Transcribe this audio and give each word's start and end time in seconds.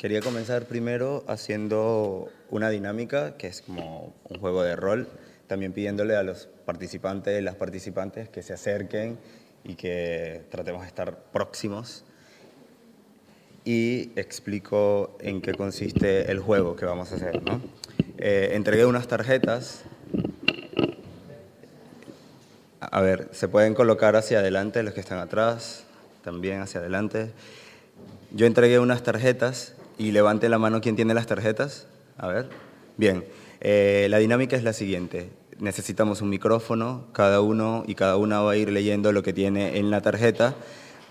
quería 0.00 0.22
comenzar 0.22 0.64
primero 0.64 1.24
haciendo 1.28 2.30
una 2.48 2.70
dinámica 2.70 3.36
que 3.36 3.48
es 3.48 3.60
como 3.60 4.14
un 4.30 4.40
juego 4.40 4.62
de 4.62 4.74
rol, 4.74 5.06
también 5.46 5.74
pidiéndole 5.74 6.16
a 6.16 6.22
los 6.22 6.48
participantes, 6.64 7.42
las 7.42 7.56
participantes 7.56 8.30
que 8.30 8.42
se 8.42 8.54
acerquen 8.54 9.18
y 9.62 9.74
que 9.74 10.40
tratemos 10.48 10.80
de 10.80 10.88
estar 10.88 11.24
próximos. 11.24 12.04
Y 13.66 14.12
explico 14.16 15.18
en 15.20 15.42
qué 15.42 15.52
consiste 15.52 16.32
el 16.32 16.38
juego 16.38 16.76
que 16.76 16.86
vamos 16.86 17.12
a 17.12 17.16
hacer. 17.16 17.42
¿no? 17.42 17.60
Eh, 18.16 18.52
entregué 18.54 18.86
unas 18.86 19.06
tarjetas. 19.06 19.82
A 22.80 23.02
ver, 23.02 23.28
se 23.32 23.48
pueden 23.48 23.74
colocar 23.74 24.16
hacia 24.16 24.38
adelante 24.38 24.82
los 24.82 24.94
que 24.94 25.00
están 25.00 25.18
atrás, 25.18 25.84
también 26.24 26.62
hacia 26.62 26.80
adelante. 26.80 27.32
Yo 28.30 28.46
entregué 28.46 28.78
unas 28.78 29.02
tarjetas 29.02 29.74
y 30.00 30.12
levante 30.12 30.48
la 30.48 30.58
mano 30.58 30.80
quien 30.80 30.96
tiene 30.96 31.12
las 31.12 31.26
tarjetas. 31.26 31.86
A 32.16 32.26
ver. 32.26 32.48
Bien, 32.96 33.22
eh, 33.60 34.06
la 34.08 34.16
dinámica 34.16 34.56
es 34.56 34.64
la 34.64 34.72
siguiente. 34.72 35.28
Necesitamos 35.58 36.22
un 36.22 36.30
micrófono, 36.30 37.08
cada 37.12 37.42
uno 37.42 37.84
y 37.86 37.94
cada 37.94 38.16
una 38.16 38.40
va 38.40 38.52
a 38.52 38.56
ir 38.56 38.72
leyendo 38.72 39.12
lo 39.12 39.22
que 39.22 39.34
tiene 39.34 39.76
en 39.76 39.90
la 39.90 40.00
tarjeta 40.00 40.54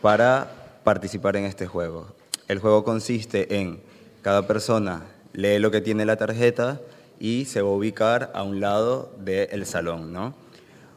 para 0.01 0.81
participar 0.83 1.35
en 1.35 1.45
este 1.45 1.67
juego. 1.67 2.07
El 2.47 2.57
juego 2.57 2.83
consiste 2.83 3.59
en 3.59 3.79
cada 4.23 4.47
persona 4.47 5.03
lee 5.33 5.59
lo 5.59 5.69
que 5.69 5.81
tiene 5.81 6.03
la 6.03 6.15
tarjeta 6.15 6.81
y 7.19 7.45
se 7.45 7.61
va 7.61 7.69
a 7.69 7.73
ubicar 7.73 8.31
a 8.33 8.41
un 8.41 8.59
lado 8.59 9.13
del 9.19 9.67
salón, 9.67 10.11
¿no? 10.11 10.33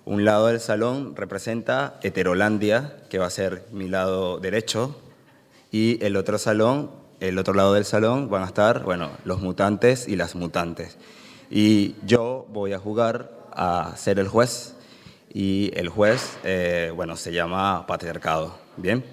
Un 0.06 0.25
lado 0.25 0.47
del 0.47 0.61
salón 0.61 1.15
representa 1.15 2.01
Heterolandia, 2.03 2.97
que 3.11 3.19
va 3.19 3.27
a 3.27 3.31
ser 3.31 3.67
mi 3.70 3.87
lado 3.87 4.39
derecho, 4.39 4.97
y 5.70 6.03
el 6.05 6.17
otro 6.17 6.39
salón, 6.39 6.91
el 7.23 7.39
otro 7.39 7.55
lado 7.55 7.73
del 7.75 7.85
salón 7.85 8.29
van 8.29 8.43
a 8.43 8.47
estar, 8.47 8.83
bueno, 8.83 9.11
los 9.25 9.41
mutantes 9.41 10.09
y 10.09 10.17
las 10.17 10.35
mutantes. 10.35 10.98
Y 11.51 11.95
yo 12.05 12.47
voy 12.51 12.73
a 12.73 12.81
jugar 12.81 13.31
a 13.53 13.95
ser 13.97 14.19
el 14.19 14.27
juez 14.27 14.75
y 15.33 15.70
el 15.75 15.89
juez, 15.89 16.37
eh, 16.43 16.91
bueno, 16.95 17.17
se 17.17 17.33
llama 17.33 17.87
patriarcado, 17.87 18.59
¿bien? 18.77 19.05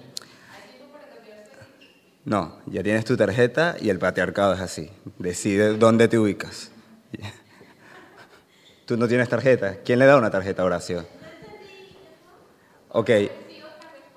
No, 2.24 2.56
ya 2.66 2.82
tienes 2.82 3.04
tu 3.04 3.16
tarjeta 3.16 3.76
y 3.80 3.90
el 3.90 4.00
patriarcado 4.00 4.54
es 4.54 4.60
así. 4.60 4.90
Decide 5.18 5.76
dónde 5.78 6.08
te 6.08 6.18
ubicas. 6.18 6.72
Tú 8.86 8.96
no 8.96 9.06
tienes 9.06 9.28
tarjeta. 9.28 9.76
¿Quién 9.84 10.00
le 10.00 10.06
da 10.06 10.16
una 10.16 10.32
tarjeta 10.32 10.62
a 10.62 10.64
Horacio? 10.64 11.06
Ok, 12.88 13.10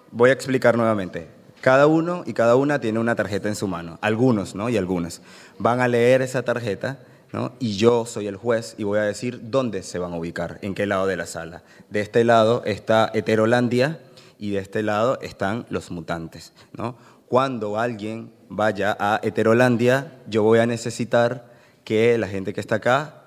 voy 0.09 0.31
a 0.31 0.33
explicar 0.33 0.75
nuevamente. 0.77 1.42
Cada 1.63 1.87
uno 1.87 2.23
y 2.25 2.33
cada 2.33 2.57
una 2.57 2.79
tiene 2.79 2.99
una 2.99 3.15
tarjeta 3.15 3.47
en 3.47 3.55
su 3.55 3.69
mano. 3.69 3.97
Algunos, 4.01 4.53
¿no? 4.53 4.67
Y 4.67 4.75
algunas. 4.75 5.21
Van 5.59 5.79
a 5.79 5.87
leer 5.87 6.21
esa 6.21 6.43
tarjeta, 6.43 6.99
¿no? 7.31 7.53
Y 7.57 7.77
yo 7.77 8.05
soy 8.05 8.27
el 8.27 8.35
juez 8.35 8.75
y 8.77 8.83
voy 8.83 8.99
a 8.99 9.03
decir 9.03 9.39
dónde 9.49 9.81
se 9.81 9.97
van 9.97 10.11
a 10.11 10.17
ubicar, 10.17 10.59
en 10.61 10.75
qué 10.75 10.85
lado 10.85 11.07
de 11.07 11.15
la 11.15 11.25
sala. 11.25 11.63
De 11.89 12.01
este 12.01 12.25
lado 12.25 12.63
está 12.65 13.09
Heterolandia 13.13 14.01
y 14.37 14.51
de 14.51 14.59
este 14.59 14.83
lado 14.83 15.17
están 15.21 15.65
los 15.69 15.89
mutantes, 15.89 16.51
¿no? 16.73 16.97
Cuando 17.29 17.79
alguien 17.79 18.33
vaya 18.49 18.97
a 18.99 19.21
Heterolandia, 19.23 20.19
yo 20.27 20.43
voy 20.43 20.59
a 20.59 20.65
necesitar 20.65 21.45
que 21.85 22.17
la 22.17 22.27
gente 22.27 22.51
que 22.51 22.59
está 22.59 22.75
acá 22.75 23.23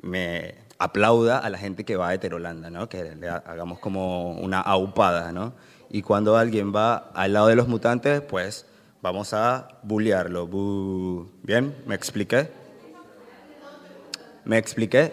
me 0.00 0.54
aplauda 0.78 1.36
a 1.36 1.50
la 1.50 1.58
gente 1.58 1.84
que 1.84 1.96
va 1.96 2.08
a 2.08 2.14
Heterolandia, 2.14 2.70
¿no? 2.70 2.88
Que 2.88 3.14
le 3.14 3.28
hagamos 3.28 3.78
como 3.78 4.30
una 4.38 4.62
aupada, 4.62 5.32
¿no? 5.32 5.52
Y 5.94 6.02
cuando 6.02 6.36
alguien 6.36 6.74
va 6.74 7.12
al 7.14 7.34
lado 7.34 7.46
de 7.46 7.54
los 7.54 7.68
mutantes, 7.68 8.20
pues 8.20 8.66
vamos 9.00 9.32
a 9.32 9.68
bullearlo. 9.84 10.48
¿Bien? 11.44 11.72
¿Me 11.86 11.94
expliqué? 11.94 12.50
¿Me 14.44 14.58
expliqué? 14.58 15.12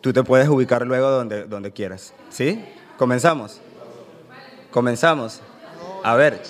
Tú 0.00 0.14
te 0.14 0.24
puedes 0.24 0.48
ubicar 0.48 0.86
luego 0.86 1.10
donde, 1.10 1.44
donde 1.44 1.70
quieras. 1.70 2.14
¿Sí? 2.30 2.64
¿Comenzamos? 2.96 3.60
¿Comenzamos? 4.70 5.42
A 6.02 6.14
ver, 6.14 6.40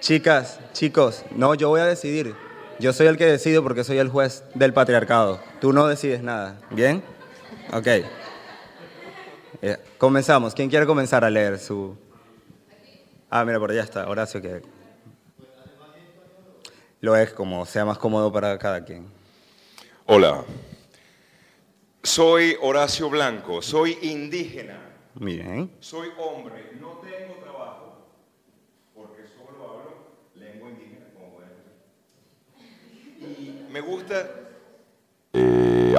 chicas, 0.00 0.60
chicos, 0.72 1.26
no, 1.36 1.54
yo 1.54 1.68
voy 1.68 1.82
a 1.82 1.84
decidir. 1.84 2.34
Yo 2.80 2.94
soy 2.94 3.08
el 3.08 3.18
que 3.18 3.26
decido 3.26 3.62
porque 3.62 3.84
soy 3.84 3.98
el 3.98 4.08
juez 4.08 4.44
del 4.54 4.72
patriarcado. 4.72 5.40
Tú 5.60 5.74
no 5.74 5.86
decides 5.88 6.22
nada. 6.22 6.56
¿Bien? 6.70 7.02
Ok. 7.74 7.88
Eh, 9.66 9.78
comenzamos. 9.96 10.54
¿Quién 10.54 10.68
quiere 10.68 10.84
comenzar 10.84 11.24
a 11.24 11.30
leer 11.30 11.58
su...? 11.58 11.96
Ah, 13.30 13.46
mira, 13.46 13.58
por 13.58 13.70
allá 13.70 13.82
está. 13.82 14.06
Horacio, 14.06 14.42
que... 14.42 14.60
Lo 17.00 17.16
es 17.16 17.32
como 17.32 17.64
sea 17.64 17.86
más 17.86 17.96
cómodo 17.96 18.30
para 18.30 18.58
cada 18.58 18.84
quien. 18.84 19.06
Hola. 20.04 20.44
Soy 22.02 22.58
Horacio 22.60 23.08
Blanco. 23.08 23.62
Soy 23.62 23.96
indígena. 24.02 24.78
Bien. 25.14 25.70
Soy 25.80 26.10
hombre. 26.18 26.72
No 26.78 26.98
tengo 26.98 27.36
trabajo 27.42 28.06
porque 28.94 29.22
solo 29.28 29.64
hablo 29.66 29.92
lengua 30.34 30.68
indígena, 30.68 31.06
como 31.14 31.36
pueden 31.36 31.52
ver. 33.18 33.30
Y 33.30 33.72
me 33.72 33.80
gusta... 33.80 34.30
Eh, 35.32 35.96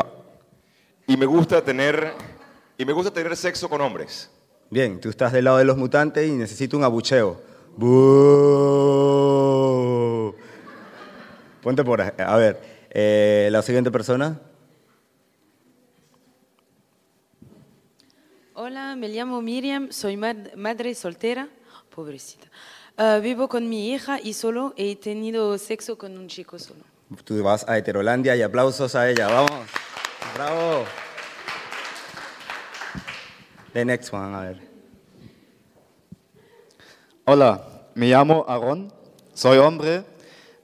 y 1.07 1.17
me 1.17 1.25
gusta 1.25 1.63
tener 1.63 2.34
y 2.77 2.85
me 2.85 2.93
gusta 2.93 3.11
tener 3.11 3.35
sexo 3.35 3.69
con 3.69 3.81
hombres. 3.81 4.29
Bien, 4.69 4.99
tú 4.99 5.09
estás 5.09 5.31
del 5.31 5.45
lado 5.45 5.57
de 5.57 5.65
los 5.65 5.77
mutantes 5.77 6.27
y 6.27 6.31
necesito 6.31 6.77
un 6.77 6.83
abucheo. 6.83 7.39
Ponte 11.61 11.83
por 11.83 12.01
ahí. 12.01 12.11
A 12.17 12.35
ver, 12.37 12.59
eh, 12.89 13.49
la 13.51 13.61
siguiente 13.61 13.91
persona. 13.91 14.39
Hola, 18.53 18.95
me 18.95 19.09
llamo 19.09 19.41
Miriam, 19.41 19.91
soy 19.91 20.17
madre 20.17 20.95
soltera, 20.95 21.49
pobrecita. 21.93 22.47
Ah, 22.97 23.19
vivo 23.21 23.49
con 23.49 23.67
mi 23.67 23.91
hija 23.91 24.19
y 24.21 24.33
solo 24.33 24.73
he 24.77 24.95
tenido 24.95 25.57
sexo 25.57 25.97
con 25.97 26.17
un 26.17 26.27
chico 26.27 26.57
solo. 26.57 26.81
Tú 27.25 27.43
vas 27.43 27.67
a 27.67 27.77
Heterolandia 27.77 28.35
y 28.35 28.41
aplausos 28.41 28.95
a 28.95 29.09
ella, 29.09 29.27
vamos. 29.27 29.67
Bravo. 30.35 30.85
The 33.75 33.83
next 33.83 34.13
one, 34.13 34.33
a 34.33 34.39
ver. 34.39 34.57
Hola, 37.25 37.61
me 37.93 38.07
llamo 38.07 38.45
Aaron, 38.47 38.89
soy 39.33 39.57
hombre, 39.57 40.05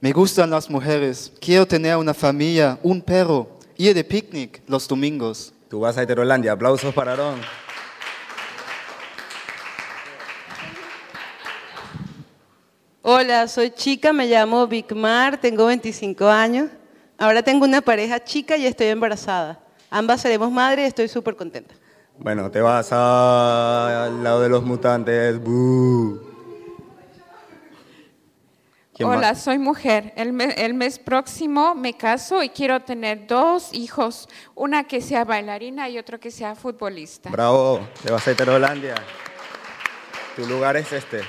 me 0.00 0.12
gustan 0.12 0.48
las 0.48 0.70
mujeres, 0.70 1.30
quiero 1.38 1.66
tener 1.66 1.94
una 1.98 2.14
familia, 2.14 2.78
un 2.82 3.02
perro, 3.02 3.58
ir 3.76 3.92
de 3.92 4.02
picnic 4.02 4.62
los 4.66 4.88
domingos. 4.88 5.52
Tú 5.68 5.80
vas 5.80 5.98
a 5.98 6.02
Heterolandia, 6.04 6.52
aplausos 6.52 6.94
para 6.94 7.12
Aaron. 7.12 7.38
Hola, 13.02 13.46
soy 13.46 13.72
chica, 13.72 14.14
me 14.14 14.26
llamo 14.26 14.66
Mar, 14.94 15.38
tengo 15.38 15.66
25 15.66 16.26
años. 16.28 16.70
Ahora 17.18 17.42
tengo 17.42 17.66
una 17.66 17.82
pareja 17.82 18.24
chica 18.24 18.56
y 18.56 18.64
estoy 18.64 18.86
embarazada. 18.86 19.60
Ambas 19.90 20.22
seremos 20.22 20.50
madres 20.50 20.86
y 20.86 20.88
estoy 20.88 21.08
súper 21.08 21.36
contenta. 21.36 21.74
Bueno, 22.22 22.52
te 22.52 22.60
vas 22.60 22.92
al 22.92 24.22
lado 24.22 24.42
de 24.42 24.48
los 24.48 24.62
mutantes. 24.62 25.40
Hola, 29.02 29.34
soy 29.34 29.58
mujer. 29.58 30.12
El 30.14 30.32
mes, 30.32 31.00
próximo 31.00 31.74
me 31.74 31.94
caso 31.94 32.44
y 32.44 32.50
quiero 32.50 32.78
tener 32.78 33.26
dos 33.26 33.74
hijos, 33.74 34.28
una 34.54 34.84
que 34.84 35.00
sea 35.00 35.24
bailarina 35.24 35.88
y 35.88 35.98
otro 35.98 36.20
que 36.20 36.30
sea 36.30 36.54
futbolista. 36.54 37.28
Bravo, 37.28 37.80
te 38.04 38.12
vas 38.12 38.28
a 38.28 38.30
Heterolandia. 38.30 38.94
Tu 40.36 40.46
lugar 40.46 40.76
es 40.76 40.92
este. 40.92 41.22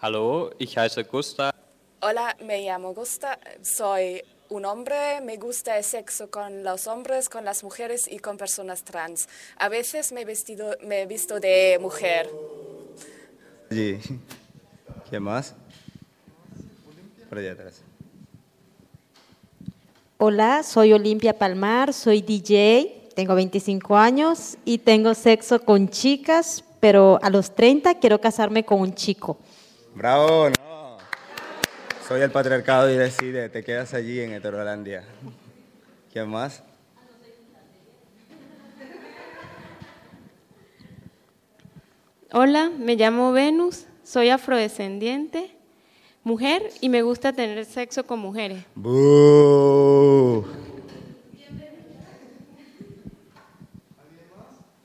Hallo, 0.00 0.52
ich 0.60 0.78
heiße 0.78 1.02
Gusta. 1.02 1.52
Hola, 2.00 2.36
me 2.44 2.60
llamo 2.60 2.94
Gusta, 2.94 3.40
soy 3.62 4.22
un 4.48 4.64
hombre, 4.64 5.20
me 5.22 5.36
gusta 5.36 5.76
el 5.78 5.84
sexo 5.84 6.30
con 6.30 6.62
los 6.62 6.86
hombres, 6.86 7.28
con 7.28 7.44
las 7.44 7.64
mujeres 7.64 8.06
y 8.10 8.18
con 8.18 8.36
personas 8.36 8.84
trans. 8.84 9.28
A 9.56 9.68
veces 9.68 10.12
me 10.12 10.22
he, 10.22 10.24
vestido, 10.24 10.76
me 10.82 11.02
he 11.02 11.06
visto 11.06 11.40
de 11.40 11.78
mujer. 11.80 12.30
Sí. 13.70 13.98
¿Quién 15.08 15.22
más? 15.22 15.54
Por 17.28 17.38
allá 17.38 17.52
atrás. 17.52 17.82
Hola, 20.18 20.62
soy 20.62 20.92
Olimpia 20.92 21.36
Palmar, 21.36 21.92
soy 21.92 22.22
DJ, 22.22 23.10
tengo 23.14 23.34
25 23.34 23.96
años 23.96 24.56
y 24.64 24.78
tengo 24.78 25.14
sexo 25.14 25.60
con 25.60 25.88
chicas, 25.88 26.64
pero 26.80 27.18
a 27.22 27.30
los 27.30 27.54
30 27.54 27.98
quiero 27.98 28.20
casarme 28.20 28.64
con 28.64 28.80
un 28.80 28.94
chico. 28.94 29.38
Bravo, 29.94 30.50
soy 32.06 32.20
el 32.20 32.30
patriarcado 32.30 32.90
y 32.90 32.96
decide, 32.96 33.48
te 33.48 33.64
quedas 33.64 33.94
allí 33.94 34.20
en 34.20 34.32
Heterolandia. 34.32 35.04
¿Quién 36.12 36.28
más? 36.28 36.62
Hola, 42.30 42.70
me 42.76 42.96
llamo 42.96 43.32
Venus, 43.32 43.86
soy 44.02 44.28
afrodescendiente, 44.28 45.56
mujer 46.24 46.68
y 46.80 46.88
me 46.88 47.02
gusta 47.02 47.32
tener 47.32 47.64
sexo 47.64 48.04
con 48.04 48.18
mujeres. 48.18 48.64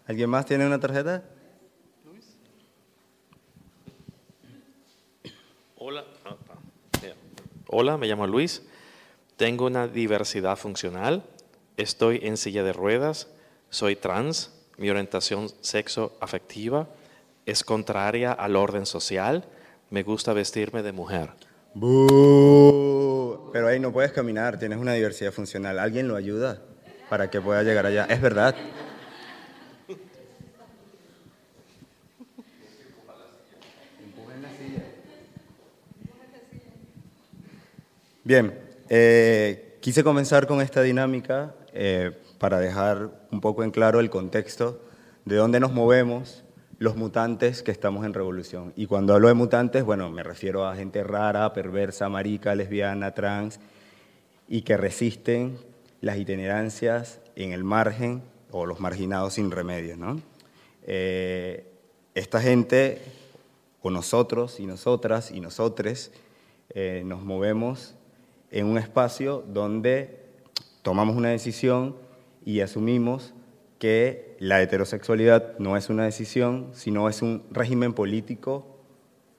¿Alguien 0.07 0.29
más 0.29 0.45
tiene 0.45 0.65
una 0.65 0.79
tarjeta? 0.79 1.23
Hola, 5.75 6.05
ah, 6.25 6.35
ah, 6.49 6.59
Hola, 7.81 7.95
me 7.97 8.07
llamo 8.07 8.27
Luis. 8.27 8.61
Tengo 9.37 9.65
una 9.65 9.87
diversidad 9.87 10.57
funcional. 10.57 11.23
Estoy 11.77 12.19
en 12.23 12.35
silla 12.35 12.61
de 12.61 12.73
ruedas. 12.73 13.29
Soy 13.69 13.95
trans. 13.95 14.51
Mi 14.75 14.89
orientación 14.89 15.47
sexo 15.61 16.17
afectiva 16.19 16.89
es 17.45 17.63
contraria 17.63 18.33
al 18.33 18.57
orden 18.57 18.85
social. 18.85 19.45
Me 19.91 20.03
gusta 20.03 20.33
vestirme 20.33 20.83
de 20.83 20.91
mujer. 20.91 21.29
Pero 23.53 23.67
ahí 23.69 23.79
no 23.79 23.93
puedes 23.93 24.11
caminar, 24.11 24.59
tienes 24.59 24.77
una 24.77 24.91
diversidad 24.91 25.31
funcional. 25.31 25.79
¿Alguien 25.79 26.09
lo 26.09 26.17
ayuda 26.17 26.61
para 27.09 27.29
que 27.29 27.39
pueda 27.39 27.63
llegar 27.63 27.85
allá? 27.85 28.07
Es 28.09 28.19
verdad. 28.19 28.55
Bien, 38.29 38.53
eh, 38.89 39.79
quise 39.81 40.03
comenzar 40.03 40.45
con 40.45 40.61
esta 40.61 40.83
dinámica 40.83 41.55
eh, 41.73 42.11
para 42.37 42.59
dejar 42.59 43.09
un 43.31 43.41
poco 43.41 43.63
en 43.63 43.71
claro 43.71 43.99
el 43.99 44.11
contexto 44.11 44.83
de 45.25 45.35
dónde 45.35 45.59
nos 45.59 45.73
movemos 45.73 46.43
los 46.77 46.95
mutantes 46.95 47.63
que 47.63 47.71
estamos 47.71 48.05
en 48.05 48.13
revolución. 48.13 48.71
Y 48.75 48.85
cuando 48.85 49.15
hablo 49.15 49.29
de 49.29 49.33
mutantes, 49.33 49.83
bueno, 49.83 50.11
me 50.11 50.21
refiero 50.21 50.67
a 50.67 50.75
gente 50.75 51.03
rara, 51.03 51.53
perversa, 51.53 52.07
marica, 52.07 52.53
lesbiana, 52.53 53.15
trans, 53.15 53.59
y 54.47 54.61
que 54.61 54.77
resisten 54.77 55.57
las 55.99 56.19
itinerancias 56.19 57.21
en 57.35 57.51
el 57.51 57.63
margen 57.63 58.21
o 58.51 58.67
los 58.67 58.79
marginados 58.79 59.33
sin 59.33 59.49
remedio. 59.49 59.97
¿no? 59.97 60.21
Eh, 60.83 61.65
esta 62.13 62.39
gente, 62.39 63.01
o 63.81 63.89
nosotros 63.89 64.59
y 64.59 64.67
nosotras 64.67 65.31
y 65.31 65.39
nosotres, 65.39 66.11
nos 67.03 67.23
movemos 67.23 67.95
en 68.51 68.65
un 68.65 68.77
espacio 68.77 69.43
donde 69.47 70.19
tomamos 70.81 71.15
una 71.15 71.29
decisión 71.29 71.95
y 72.45 72.61
asumimos 72.61 73.33
que 73.77 74.35
la 74.39 74.61
heterosexualidad 74.61 75.57
no 75.59 75.77
es 75.77 75.89
una 75.89 76.05
decisión, 76.05 76.69
sino 76.73 77.09
es 77.09 77.21
un 77.21 77.43
régimen 77.51 77.93
político 77.93 78.77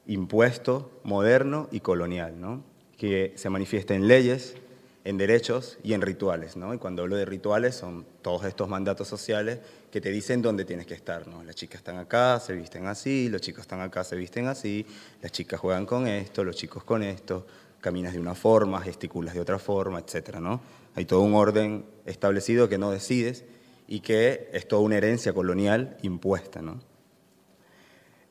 impuesto, 0.06 0.90
moderno 1.04 1.68
y 1.70 1.80
colonial, 1.80 2.40
¿no? 2.40 2.64
que 2.96 3.32
se 3.36 3.48
manifiesta 3.48 3.94
en 3.94 4.08
leyes, 4.08 4.56
en 5.04 5.16
derechos 5.16 5.78
y 5.82 5.94
en 5.94 6.02
rituales. 6.02 6.56
¿no? 6.56 6.74
Y 6.74 6.78
cuando 6.78 7.02
hablo 7.02 7.16
de 7.16 7.24
rituales 7.24 7.74
son 7.74 8.04
todos 8.22 8.44
estos 8.44 8.68
mandatos 8.68 9.08
sociales 9.08 9.58
que 9.90 10.00
te 10.00 10.10
dicen 10.10 10.42
dónde 10.42 10.64
tienes 10.64 10.86
que 10.86 10.94
estar. 10.94 11.26
¿no? 11.26 11.42
Las 11.42 11.54
chicas 11.54 11.78
están 11.78 11.98
acá, 11.98 12.40
se 12.40 12.54
visten 12.54 12.86
así, 12.86 13.28
los 13.28 13.40
chicos 13.40 13.62
están 13.62 13.80
acá, 13.80 14.04
se 14.04 14.16
visten 14.16 14.48
así, 14.48 14.86
las 15.22 15.32
chicas 15.32 15.60
juegan 15.60 15.86
con 15.86 16.06
esto, 16.06 16.44
los 16.44 16.56
chicos 16.56 16.84
con 16.84 17.02
esto, 17.02 17.46
caminas 17.80 18.12
de 18.12 18.20
una 18.20 18.34
forma, 18.34 18.80
gesticulas 18.80 19.34
de 19.34 19.40
otra 19.40 19.58
forma, 19.58 19.98
etc. 19.98 20.36
¿no? 20.36 20.60
Hay 20.94 21.04
todo 21.04 21.20
un 21.20 21.34
orden 21.34 21.84
establecido 22.06 22.68
que 22.68 22.78
no 22.78 22.90
decides 22.90 23.44
y 23.86 24.00
que 24.00 24.48
es 24.52 24.68
toda 24.68 24.82
una 24.82 24.96
herencia 24.96 25.32
colonial 25.32 25.96
impuesta. 26.02 26.62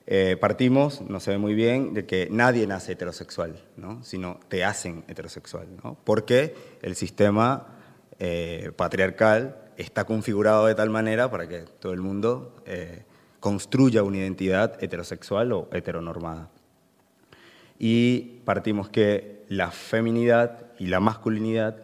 Eh, 0.07 0.37
partimos, 0.39 1.01
no 1.01 1.19
se 1.19 1.31
ve 1.31 1.37
muy 1.37 1.53
bien, 1.53 1.93
de 1.93 2.05
que 2.05 2.27
nadie 2.31 2.65
nace 2.65 2.93
heterosexual, 2.93 3.61
¿no? 3.77 4.03
sino 4.03 4.39
te 4.47 4.63
hacen 4.63 5.03
heterosexual, 5.07 5.67
¿no? 5.83 5.97
porque 6.03 6.55
el 6.81 6.95
sistema 6.95 7.67
eh, 8.17 8.71
patriarcal 8.75 9.69
está 9.77 10.05
configurado 10.05 10.65
de 10.65 10.75
tal 10.75 10.89
manera 10.89 11.29
para 11.29 11.47
que 11.47 11.59
todo 11.79 11.93
el 11.93 12.01
mundo 12.01 12.55
eh, 12.65 13.03
construya 13.39 14.03
una 14.03 14.17
identidad 14.17 14.83
heterosexual 14.83 15.51
o 15.53 15.69
heteronormada. 15.71 16.49
Y 17.77 18.41
partimos 18.45 18.89
que 18.89 19.38
la 19.49 19.71
feminidad 19.71 20.67
y 20.77 20.85
la 20.85 20.99
masculinidad 20.99 21.75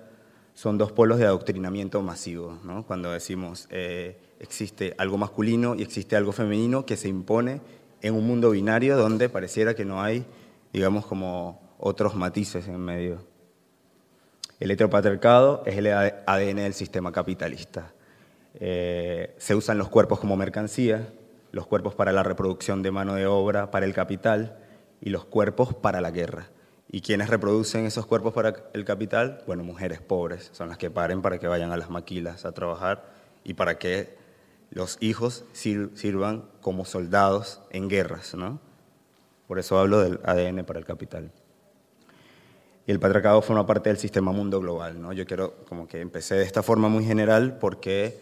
son 0.53 0.77
dos 0.77 0.91
polos 0.91 1.17
de 1.17 1.25
adoctrinamiento 1.25 2.01
masivo. 2.03 2.59
Cuando 2.87 3.11
decimos 3.11 3.67
eh, 3.71 4.17
existe 4.39 4.93
algo 4.99 5.17
masculino 5.17 5.75
y 5.75 5.81
existe 5.81 6.15
algo 6.15 6.31
femenino 6.31 6.85
que 6.85 6.95
se 6.95 7.09
impone 7.09 7.61
en 8.01 8.13
un 8.13 8.25
mundo 8.25 8.51
binario 8.51 8.95
donde 8.95 9.29
pareciera 9.29 9.73
que 9.73 9.83
no 9.83 10.01
hay, 10.01 10.25
digamos, 10.71 11.07
como 11.07 11.75
otros 11.79 12.15
matices 12.15 12.67
en 12.67 12.79
medio. 12.79 13.25
El 14.59 14.69
heteropatriarcado 14.69 15.63
es 15.65 15.75
el 15.75 15.87
ADN 15.87 16.57
del 16.57 16.73
sistema 16.75 17.11
capitalista. 17.11 17.93
Eh, 18.53 19.33
se 19.37 19.55
usan 19.55 19.79
los 19.79 19.89
cuerpos 19.89 20.19
como 20.19 20.37
mercancía, 20.37 21.11
los 21.51 21.65
cuerpos 21.65 21.95
para 21.95 22.11
la 22.11 22.21
reproducción 22.21 22.83
de 22.83 22.91
mano 22.91 23.15
de 23.15 23.25
obra, 23.25 23.71
para 23.71 23.87
el 23.87 23.93
capital, 23.93 24.59
y 25.01 25.09
los 25.09 25.25
cuerpos 25.25 25.73
para 25.73 25.99
la 25.99 26.11
guerra. 26.11 26.49
¿Y 26.87 27.01
quiénes 27.01 27.29
reproducen 27.29 27.85
esos 27.85 28.05
cuerpos 28.05 28.33
para 28.33 28.53
el 28.73 28.85
capital? 28.85 29.41
Bueno, 29.47 29.63
mujeres 29.63 30.01
pobres 30.01 30.49
son 30.53 30.69
las 30.69 30.77
que 30.77 30.91
paren 30.91 31.21
para 31.21 31.39
que 31.39 31.47
vayan 31.47 31.71
a 31.71 31.77
las 31.77 31.89
maquilas 31.89 32.45
a 32.45 32.51
trabajar 32.51 33.05
y 33.43 33.55
para 33.55 33.77
que 33.77 34.15
los 34.69 34.97
hijos 34.99 35.45
sirvan 35.53 36.45
como 36.61 36.85
soldados 36.85 37.61
en 37.71 37.89
guerras, 37.89 38.35
¿no? 38.35 38.59
Por 39.47 39.59
eso 39.59 39.79
hablo 39.79 39.99
del 39.99 40.19
ADN 40.23 40.63
para 40.65 40.79
el 40.79 40.85
capital. 40.85 41.31
Y 42.87 42.91
el 42.91 42.99
patriarcado 42.99 43.41
forma 43.41 43.65
parte 43.65 43.89
del 43.89 43.97
sistema 43.97 44.31
mundo 44.31 44.59
global, 44.59 45.01
¿no? 45.01 45.11
Yo 45.11 45.25
quiero, 45.25 45.55
como 45.67 45.87
que 45.87 46.01
empecé 46.01 46.35
de 46.35 46.43
esta 46.43 46.61
forma 46.61 46.87
muy 46.87 47.03
general 47.03 47.57
porque 47.59 48.19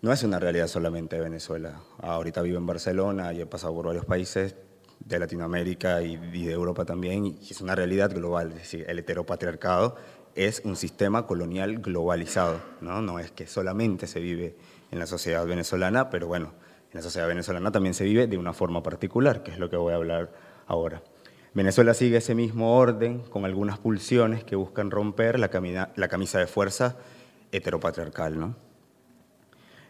no 0.00 0.12
es 0.12 0.22
una 0.22 0.38
realidad 0.38 0.68
solamente 0.68 1.16
de 1.16 1.22
Venezuela. 1.22 1.80
Ahorita 1.98 2.40
vivo 2.40 2.56
en 2.56 2.66
Barcelona 2.66 3.32
y 3.34 3.42
he 3.42 3.46
pasado 3.46 3.74
por 3.74 3.86
varios 3.86 4.06
países 4.06 4.54
de 5.00 5.18
Latinoamérica 5.18 6.02
y, 6.02 6.16
de 6.16 6.52
Europa 6.52 6.84
también, 6.84 7.26
y 7.26 7.38
es 7.50 7.60
una 7.60 7.74
realidad 7.74 8.14
global. 8.14 8.48
Es 8.52 8.58
decir, 8.58 8.84
el 8.88 8.98
heteropatriarcado 8.98 9.96
es 10.34 10.62
un 10.64 10.76
sistema 10.76 11.26
colonial 11.26 11.78
globalizado, 11.78 12.60
¿no? 12.80 13.02
No 13.02 13.18
es 13.18 13.32
que 13.32 13.46
solamente 13.46 14.06
se 14.06 14.20
vive 14.20 14.54
en 14.90 14.98
la 14.98 15.06
sociedad 15.06 15.44
venezolana, 15.46 16.10
pero 16.10 16.26
bueno, 16.28 16.52
en 16.92 16.98
la 16.98 17.02
sociedad 17.02 17.26
venezolana 17.26 17.72
también 17.72 17.94
se 17.94 18.04
vive 18.04 18.26
de 18.26 18.38
una 18.38 18.52
forma 18.52 18.82
particular, 18.82 19.42
que 19.42 19.50
es 19.50 19.58
lo 19.58 19.70
que 19.70 19.76
voy 19.76 19.92
a 19.92 19.96
hablar 19.96 20.32
ahora. 20.66 21.02
Venezuela 21.52 21.94
sigue 21.94 22.18
ese 22.18 22.36
mismo 22.36 22.76
orden 22.76 23.20
con 23.20 23.44
algunas 23.44 23.78
pulsiones 23.78 24.44
que 24.44 24.54
buscan 24.54 24.90
romper 24.90 25.38
la, 25.40 25.50
la 25.96 26.08
camisa 26.08 26.38
de 26.38 26.46
fuerza 26.46 26.96
heteropatriarcal, 27.50 28.38
¿no? 28.38 28.54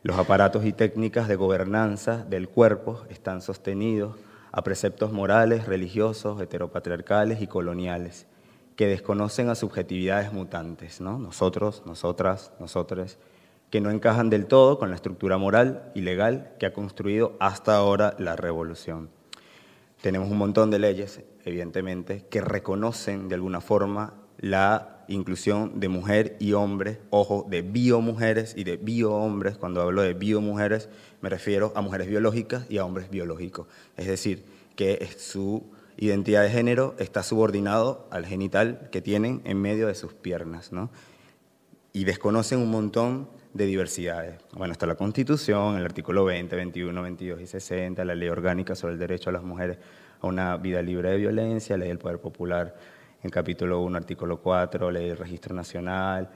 Los 0.02 0.17
aparatos 0.17 0.64
y 0.64 0.73
técnicas 0.73 1.29
de 1.29 1.37
gobernanza 1.37 2.25
del 2.25 2.49
cuerpo 2.49 3.05
están 3.11 3.43
sostenidos 3.43 4.17
a 4.52 4.62
preceptos 4.62 5.12
morales, 5.12 5.66
religiosos, 5.66 6.40
heteropatriarcales 6.40 7.40
y 7.40 7.47
coloniales, 7.47 8.26
que 8.76 8.87
desconocen 8.87 9.49
a 9.49 9.54
subjetividades 9.54 10.33
mutantes, 10.33 11.00
¿no? 11.00 11.19
nosotros, 11.19 11.83
nosotras, 11.87 12.52
nosotres, 12.59 13.19
que 13.71 13.80
no 13.80 13.90
encajan 13.90 14.30
del 14.30 14.47
todo 14.47 14.78
con 14.78 14.90
la 14.90 14.97
estructura 14.97 15.38
moral 15.38 15.92
y 15.95 16.00
legal 16.00 16.52
que 16.59 16.66
ha 16.66 16.73
construido 16.73 17.37
hasta 17.38 17.76
ahora 17.76 18.14
la 18.19 18.35
revolución. 18.37 19.11
Tenemos 20.00 20.30
un 20.30 20.38
montón 20.38 20.71
de 20.71 20.78
leyes, 20.78 21.21
evidentemente, 21.45 22.26
que 22.30 22.40
reconocen 22.40 23.28
de 23.28 23.35
alguna 23.37 23.61
forma 23.61 24.14
la 24.40 25.04
inclusión 25.09 25.80
de 25.80 25.88
mujer 25.88 26.37
y 26.40 26.52
hombre, 26.54 27.00
ojo, 27.11 27.47
de 27.49 27.62
biomujeres 27.62 28.54
y 28.56 28.64
de 28.64 28.76
biohombres. 28.76 29.59
Cuando 29.59 29.82
hablo 29.82 30.02
de 30.02 30.14
biomujeres 30.14 30.88
me 31.20 31.28
refiero 31.28 31.73
a 31.75 31.82
mujeres 31.82 32.09
biológicas 32.09 32.64
y 32.70 32.78
a 32.78 32.85
hombres 32.85 33.11
biológicos. 33.11 33.66
Es 33.97 34.06
decir, 34.06 34.44
que 34.76 35.06
su 35.18 35.64
identidad 35.99 36.42
de 36.42 36.50
género 36.50 36.94
está 36.99 37.23
subordinado 37.23 38.09
al 38.11 38.25
genital 38.25 38.88
que 38.90 39.02
tienen 39.02 39.42
en 39.44 39.61
medio 39.61 39.88
de 39.88 39.94
sus 39.94 40.14
piernas. 40.14 40.73
¿no? 40.73 40.90
Y 41.92 42.04
desconocen 42.04 42.61
un 42.61 42.70
montón 42.70 43.28
de 43.52 43.66
diversidades. 43.66 44.40
Bueno, 44.54 44.73
está 44.73 44.87
la 44.87 44.94
Constitución, 44.94 45.76
el 45.76 45.85
artículo 45.85 46.25
20, 46.25 46.56
21, 46.56 47.02
22 47.02 47.40
y 47.40 47.47
60, 47.47 48.04
la 48.04 48.14
Ley 48.14 48.28
Orgánica 48.28 48.75
sobre 48.75 48.94
el 48.94 48.99
Derecho 49.00 49.28
a 49.28 49.32
las 49.32 49.42
Mujeres 49.42 49.78
a 50.20 50.26
una 50.26 50.56
Vida 50.56 50.80
Libre 50.82 51.11
de 51.11 51.16
Violencia, 51.16 51.76
la 51.76 51.80
Ley 51.80 51.88
del 51.88 51.99
Poder 51.99 52.20
Popular 52.20 52.76
en 53.23 53.31
capítulo 53.31 53.81
1, 53.81 53.97
artículo 53.97 54.41
4, 54.41 54.91
ley 54.91 55.09
del 55.09 55.17
registro 55.17 55.55
nacional, 55.55 56.31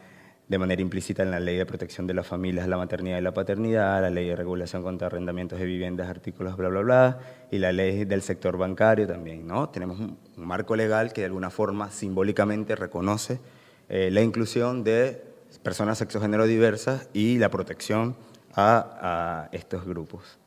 de 0.46 0.58
manera 0.58 0.82
implícita 0.82 1.22
en 1.22 1.30
la 1.30 1.40
ley 1.40 1.56
de 1.56 1.64
protección 1.64 2.06
de 2.06 2.12
las 2.12 2.26
familias, 2.26 2.68
la 2.68 2.76
maternidad 2.76 3.18
y 3.18 3.22
la 3.22 3.32
paternidad, 3.32 4.02
la 4.02 4.10
ley 4.10 4.28
de 4.28 4.36
regulación 4.36 4.82
contra 4.82 5.06
arrendamientos 5.06 5.58
de 5.58 5.64
viviendas, 5.64 6.08
artículos 6.08 6.56
bla, 6.56 6.68
bla, 6.68 6.80
bla, 6.80 7.18
y 7.50 7.58
la 7.58 7.72
ley 7.72 8.04
del 8.04 8.20
sector 8.20 8.58
bancario 8.58 9.06
también. 9.06 9.46
¿no? 9.46 9.70
Tenemos 9.70 9.98
un, 9.98 10.18
marco 10.36 10.76
legal 10.76 11.12
que 11.14 11.22
de 11.22 11.26
alguna 11.26 11.48
forma 11.48 11.90
simbólicamente 11.90 12.76
reconoce 12.76 13.40
eh, 13.88 14.10
la 14.10 14.20
inclusión 14.20 14.84
de 14.84 15.22
personas 15.62 15.96
sexo-género 15.98 16.46
diversas 16.46 17.08
y 17.14 17.38
la 17.38 17.48
protección 17.48 18.16
a, 18.54 19.46
a 19.46 19.48
estos 19.52 19.86
grupos. 19.86 20.38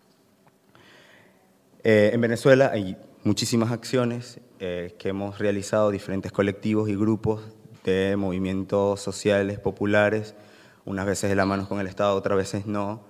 Eh, 1.84 2.12
en 2.14 2.22
Venezuela 2.22 2.70
hay 2.74 2.98
muchísimas 3.28 3.74
acciones 3.74 4.40
eh, 4.60 4.96
que 4.98 5.10
hemos 5.10 5.38
realizado, 5.38 5.92
diferentes 5.92 6.32
colectivos 6.32 6.88
y 6.88 6.96
grupos 6.96 7.42
de 7.84 8.16
movimientos 8.16 9.02
sociales, 9.02 9.60
populares, 9.60 10.34
unas 10.86 11.06
veces 11.06 11.30
de 11.30 11.36
la 11.36 11.46
mano 11.46 11.68
con 11.68 11.82
el 11.82 11.88
Estado, 11.88 12.16
otras 12.16 12.38
veces 12.38 12.66
no, 12.66 13.02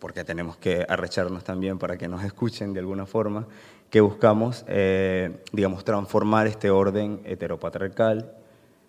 porque 0.00 0.24
tenemos 0.24 0.56
que 0.56 0.84
arrecharnos 0.88 1.44
también 1.44 1.78
para 1.78 1.96
que 1.96 2.08
nos 2.08 2.24
escuchen 2.24 2.72
de 2.72 2.80
alguna 2.80 3.06
forma, 3.06 3.46
que 3.88 4.00
buscamos, 4.00 4.64
eh, 4.66 5.44
digamos, 5.52 5.84
transformar 5.84 6.48
este 6.48 6.70
orden 6.70 7.20
heteropatriarcal. 7.24 8.34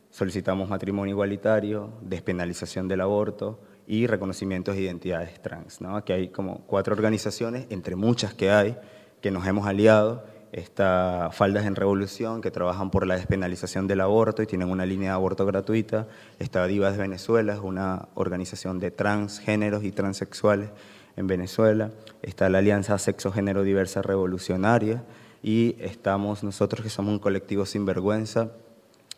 Solicitamos 0.09 0.69
matrimonio 0.69 1.13
igualitario, 1.13 1.91
despenalización 2.01 2.87
del 2.87 3.01
aborto 3.01 3.59
y 3.85 4.07
reconocimientos 4.07 4.75
de 4.75 4.81
identidades 4.81 5.39
trans. 5.39 5.81
¿no? 5.81 5.95
Aquí 5.97 6.13
hay 6.13 6.29
como 6.29 6.65
cuatro 6.65 6.95
organizaciones, 6.95 7.67
entre 7.69 7.95
muchas 7.95 8.33
que 8.33 8.49
hay, 8.49 8.75
que 9.21 9.29
nos 9.29 9.45
hemos 9.45 9.67
aliado. 9.67 10.32
Está 10.53 11.31
Faldas 11.33 11.65
en 11.65 11.75
Revolución, 11.75 12.39
que 12.39 12.51
trabajan 12.51 12.91
por 12.91 13.05
la 13.05 13.15
despenalización 13.15 13.87
del 13.87 14.01
aborto 14.01 14.41
y 14.43 14.45
tienen 14.45 14.69
una 14.69 14.85
línea 14.85 15.09
de 15.09 15.15
aborto 15.15 15.45
gratuita. 15.45 16.07
Está 16.39 16.65
Divas 16.67 16.93
de 16.93 17.01
Venezuela, 17.01 17.59
una 17.59 18.07
organización 18.13 18.79
de 18.79 18.91
transgéneros 18.91 19.83
y 19.83 19.91
transexuales 19.91 20.69
en 21.15 21.27
Venezuela, 21.27 21.91
está 22.21 22.49
la 22.49 22.59
Alianza 22.59 22.97
Sexo 22.97 23.31
Género 23.31 23.63
Diversa 23.63 24.01
Revolucionaria 24.01 25.03
y 25.43 25.75
estamos 25.79 26.43
nosotros 26.43 26.83
que 26.83 26.89
somos 26.89 27.13
un 27.13 27.19
colectivo 27.19 27.65
sin 27.65 27.85
vergüenza, 27.85 28.51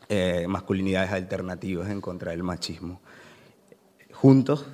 eh, 0.10 0.46
masculinidades 0.48 1.12
alternativas 1.12 1.90
en 1.90 2.02
contra 2.02 2.32
del 2.32 2.44
machismo. 2.44 3.00
Juntos 4.12 4.66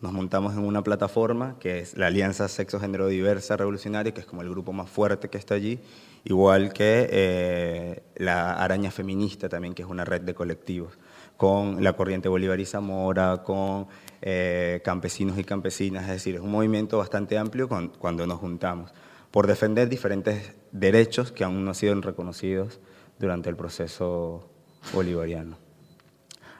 nos 0.00 0.12
montamos 0.12 0.54
en 0.54 0.60
una 0.60 0.82
plataforma 0.82 1.56
que 1.58 1.80
es 1.80 1.96
la 1.96 2.06
Alianza 2.06 2.48
Sexo 2.48 2.80
Género 2.80 3.08
Diversa 3.08 3.56
Revolucionaria, 3.56 4.14
que 4.14 4.20
es 4.20 4.26
como 4.26 4.42
el 4.42 4.50
grupo 4.50 4.72
más 4.72 4.88
fuerte 4.88 5.28
que 5.28 5.38
está 5.38 5.54
allí, 5.54 5.78
igual 6.24 6.72
que 6.72 7.08
eh, 7.10 8.02
la 8.16 8.54
Araña 8.54 8.90
Feminista 8.90 9.48
también, 9.48 9.74
que 9.74 9.82
es 9.82 9.88
una 9.88 10.04
red 10.04 10.22
de 10.22 10.34
colectivos, 10.34 10.98
con 11.36 11.82
la 11.82 11.92
Corriente 11.94 12.28
Bolívar 12.28 12.60
y 12.60 12.66
Zamora, 12.66 13.42
con 13.42 13.88
eh, 14.22 14.80
campesinos 14.84 15.38
y 15.38 15.44
campesinas, 15.44 16.04
es 16.04 16.10
decir, 16.10 16.36
es 16.36 16.40
un 16.40 16.50
movimiento 16.50 16.98
bastante 16.98 17.36
amplio 17.36 17.68
cuando 17.68 18.26
nos 18.26 18.38
juntamos 18.38 18.92
por 19.30 19.46
defender 19.46 19.88
diferentes 19.88 20.54
derechos 20.72 21.30
que 21.30 21.44
aún 21.44 21.64
no 21.64 21.70
han 21.70 21.74
sido 21.74 21.94
reconocidos 22.00 22.80
durante 23.18 23.48
el 23.48 23.56
proceso 23.56 24.48
bolivariano. 24.92 25.56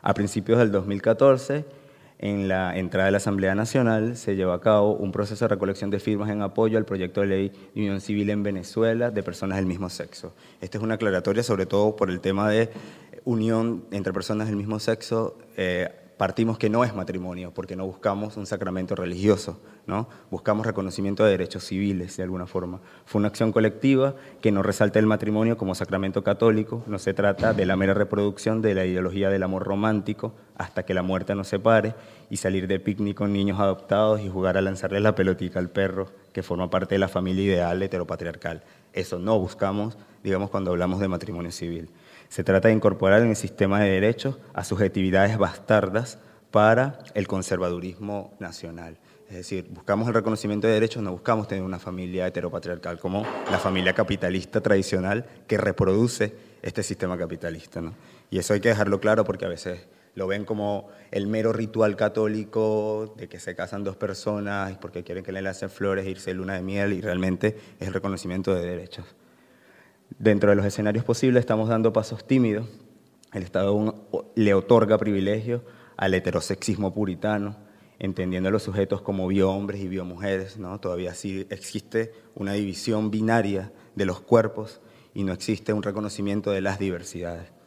A 0.03 0.15
principios 0.15 0.59
del 0.59 0.71
2014, 0.71 1.65
en 2.23 2.49
la 2.49 2.77
entrada 2.77 3.07
de 3.07 3.13
la 3.13 3.17
Asamblea 3.17 3.55
Nacional, 3.55 4.15
se 4.15 4.37
llevó 4.37 4.53
a 4.53 4.61
cabo 4.61 4.93
un 4.93 5.11
proceso 5.11 5.47
de 5.47 5.49
recolección 5.49 5.89
de 5.89 5.99
firmas 6.01 6.29
en 6.29 6.43
apoyo 6.43 6.77
al 6.77 6.85
proyecto 6.85 7.23
de 7.23 7.27
ley 7.27 7.49
de 7.75 7.81
unión 7.81 8.03
civil 8.03 8.29
en 8.29 8.43
Venezuela 8.43 9.11
de 9.11 9.23
personas 9.23 9.57
del 9.57 9.65
mismo 9.65 9.89
sexo. 9.89 10.35
Esta 10.61 10.77
es 10.77 10.85
una 10.85 10.95
aclaratoria 10.95 11.43
sobre 11.43 11.65
todo 11.65 11.97
por 11.97 12.11
el 12.11 12.21
tema 12.21 12.51
de 12.51 12.69
unión 13.25 13.85
entre 13.91 14.13
personas 14.13 14.49
del 14.49 14.57
mismo 14.57 14.79
sexo. 14.79 15.39
Eh, 15.57 15.89
partimos 16.21 16.59
que 16.59 16.69
no 16.69 16.85
es 16.85 16.95
matrimonio, 16.95 17.51
porque 17.55 17.77
no 17.77 17.87
buscamos 17.87 18.37
un 18.37 18.45
sacramento 18.45 18.95
religioso, 18.95 19.59
¿no? 19.87 20.07
buscamos 20.31 20.67
reconocimiento 20.67 21.25
de 21.25 21.31
derechos 21.31 21.65
civiles 21.65 22.15
de 22.19 22.23
alguna 22.23 22.47
forma. 22.47 22.83
Fue 23.07 23.21
una 23.21 23.29
acción 23.29 23.53
colectiva 23.53 24.15
que 24.43 24.53
no 24.53 24.63
resalta 24.63 24.99
el 24.99 25.07
matrimonio 25.07 25.57
como 25.57 25.75
sacramento 25.75 26.23
católico, 26.23 26.85
no 26.87 26.99
se 26.99 27.15
trata 27.15 27.55
de 27.55 27.65
la 27.65 27.75
mera 27.75 27.95
reproducción 27.95 28.61
de 28.61 28.75
la 28.75 28.85
ideología 28.85 29.31
del 29.31 29.43
amor 29.43 29.65
romántico 29.65 30.35
hasta 30.59 30.83
que 30.83 30.93
la 30.93 31.03
muerte 31.03 31.35
nos 31.35 31.49
separe 31.49 31.95
y 32.29 32.37
salir 32.37 32.67
de 32.67 32.81
picnic 32.81 33.17
con 33.17 33.33
niños 33.33 33.59
adoptados 33.59 34.21
y 34.21 34.29
jugar 34.29 34.59
a 34.59 34.61
lanzarle 34.61 35.01
la 35.01 35.15
pelotica 35.15 35.59
al 35.59 35.71
perro, 35.71 36.09
que 36.35 36.43
forma 36.43 36.69
parte 36.69 36.97
de 36.97 36.99
la 36.99 37.09
familia 37.09 37.45
ideal 37.45 37.83
heteropatriarcal. 37.83 38.63
Eso 38.93 39.19
no 39.19 39.39
buscamos, 39.39 39.97
digamos, 40.23 40.51
cuando 40.51 40.71
hablamos 40.71 41.01
de 41.01 41.09
matrimonio 41.09 41.51
civil. 41.51 41.89
Se 42.31 42.45
trata 42.45 42.69
de 42.69 42.75
incorporar 42.75 43.23
en 43.23 43.31
el 43.31 43.37
sistema 43.37 43.81
de 43.81 43.91
derechos 43.91 44.39
a 44.55 44.63
subjetividades 44.63 45.37
bastardas 45.37 46.21
para 46.53 47.01
el 47.15 47.27
conservadurismo 47.27 48.37
nacional. 48.39 48.99
Es 49.29 49.35
decir, 49.35 49.67
buscamos 49.69 50.07
el 50.07 50.15
reconocimiento 50.15 50.69
de 50.69 50.75
derechos, 50.75 51.03
no 51.03 51.11
buscamos 51.11 51.49
tener 51.49 51.65
una 51.65 51.81
familia 51.81 52.29
heteropatriarcal 52.29 53.01
como 53.01 53.27
la 53.51 53.59
familia 53.59 53.95
capitalista 53.95 54.61
tradicional 54.61 55.25
que 55.49 55.59
reproduce 55.59 56.33
este 56.63 56.85
sistema 56.85 57.19
capitalista. 57.19 57.83
Y 58.31 58.39
eso 58.39 58.55
hay 58.55 58.61
que 58.61 58.69
dejarlo 58.69 59.01
claro 59.01 59.25
porque 59.25 59.47
a 59.47 59.49
veces 59.49 59.89
lo 60.15 60.29
ven 60.29 60.45
como 60.45 60.89
el 61.11 61.27
mero 61.27 61.53
ritual 61.53 61.97
católico 61.97 63.13
de 63.17 63.29
que 63.29 63.41
se 63.41 63.57
casan 63.57 63.83
dos 63.83 63.97
personas 63.97 64.79
porque 64.79 65.03
quieren 65.03 65.25
que 65.25 65.33
le 65.33 65.43
lancen 65.43 65.69
flores 65.69 66.07
e 66.07 66.11
irse 66.11 66.33
luna 66.33 66.55
de 66.55 66.63
miel 66.63 66.93
y 66.93 67.01
realmente 67.01 67.59
es 67.81 67.89
el 67.89 67.93
reconocimiento 67.93 68.55
de 68.55 68.65
derechos. 68.65 69.05
Dentro 70.19 70.51
de 70.51 70.57
los 70.57 70.67
escenarios 70.67 71.05
posibles 71.05 71.41
estamos 71.41 71.69
dando 71.69 71.93
pasos 71.93 72.27
tímidos. 72.27 72.67
El 73.33 73.43
Estado 73.43 74.07
le 74.35 74.55
otorga 74.55 74.99
privilegio 74.99 75.65
al 75.97 76.15
heterosexismo 76.15 76.93
puritano, 76.93 77.57
entendiendo 77.99 78.49
a 78.49 78.53
los 78.53 78.63
sujetos 78.63 79.03
como 79.03 79.29
biohombres 79.29 79.81
y 79.81 79.89
biomujeres. 79.89 80.59
¿no? 80.59 80.81
Todavía 80.81 81.15
sí 81.15 81.47
existe 81.51 82.13
una 82.35 82.55
división 82.55 83.11
binaria 83.11 83.73
de 83.95 84.05
los 84.05 84.21
cuerpos 84.21 84.81
y 85.15 85.25
no 85.25 85.33
existe 85.33 85.73
un 85.73 85.83
reconocimiento 85.83 86.51
de 86.51 86.61
las 86.61 86.79
diversidades. 86.79 87.60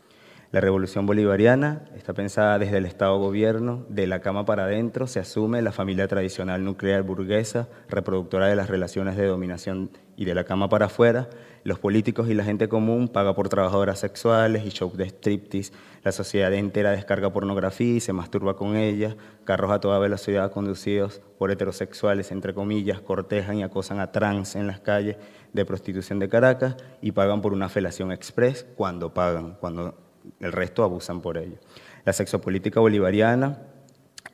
La 0.54 0.62
revolución 0.62 1.08
bolivariana 1.08 1.82
está 1.96 2.14
pensada 2.14 2.60
desde 2.60 2.78
el 2.78 2.86
Estado-gobierno, 2.86 3.88
de 3.90 4.06
la 4.06 4.22
cama 4.22 4.46
para 4.46 4.66
adentro 4.66 5.08
se 5.08 5.20
asume 5.20 5.64
la 5.64 5.72
familia 5.72 6.08
tradicional 6.08 6.64
nuclear 6.64 7.02
burguesa, 7.02 7.70
reproductora 7.90 8.46
de 8.46 8.56
las 8.56 8.70
relaciones 8.70 9.18
de 9.18 9.26
dominación 9.26 9.90
y 10.16 10.26
de 10.26 10.36
la 10.36 10.44
cama 10.44 10.70
para 10.70 10.86
afuera, 10.86 11.28
los 11.64 11.80
políticos 11.80 12.30
y 12.30 12.36
la 12.36 12.44
gente 12.44 12.70
común 12.70 13.08
paga 13.08 13.34
por 13.34 13.50
trabajadoras 13.50 13.98
sexuales 13.98 14.64
y 14.64 14.70
shows 14.70 14.96
de 14.96 15.06
striptease, 15.06 15.74
la 16.04 16.12
sociedad 16.12 16.54
entera 16.54 16.92
descarga 16.92 17.34
pornografía 17.34 17.96
y 17.96 18.00
se 18.00 18.14
masturba 18.14 18.56
con 18.56 18.76
ellas, 18.76 19.16
carros 19.46 19.72
a 19.72 19.80
toda 19.80 19.98
velocidad 19.98 20.52
conducidos 20.52 21.24
por 21.40 21.50
heterosexuales, 21.50 22.32
entre 22.32 22.54
comillas, 22.54 23.02
cortejan 23.02 23.58
y 23.58 23.64
acosan 23.64 24.00
a 24.00 24.12
trans 24.12 24.56
en 24.56 24.68
las 24.68 24.80
calles 24.80 25.18
de 25.52 25.66
prostitución 25.66 26.20
de 26.20 26.30
Caracas 26.30 26.76
y 27.02 27.12
pagan 27.12 27.42
por 27.42 27.54
una 27.54 27.70
felación 27.70 28.12
express 28.12 28.68
cuando 28.76 29.16
pagan, 29.16 29.58
cuando 29.60 30.03
el 30.40 30.52
resto 30.52 30.84
abusan 30.84 31.22
por 31.22 31.38
ello. 31.38 31.58
La 32.06 32.14
sexopolítica 32.14 32.80
bolivariana 32.80 33.60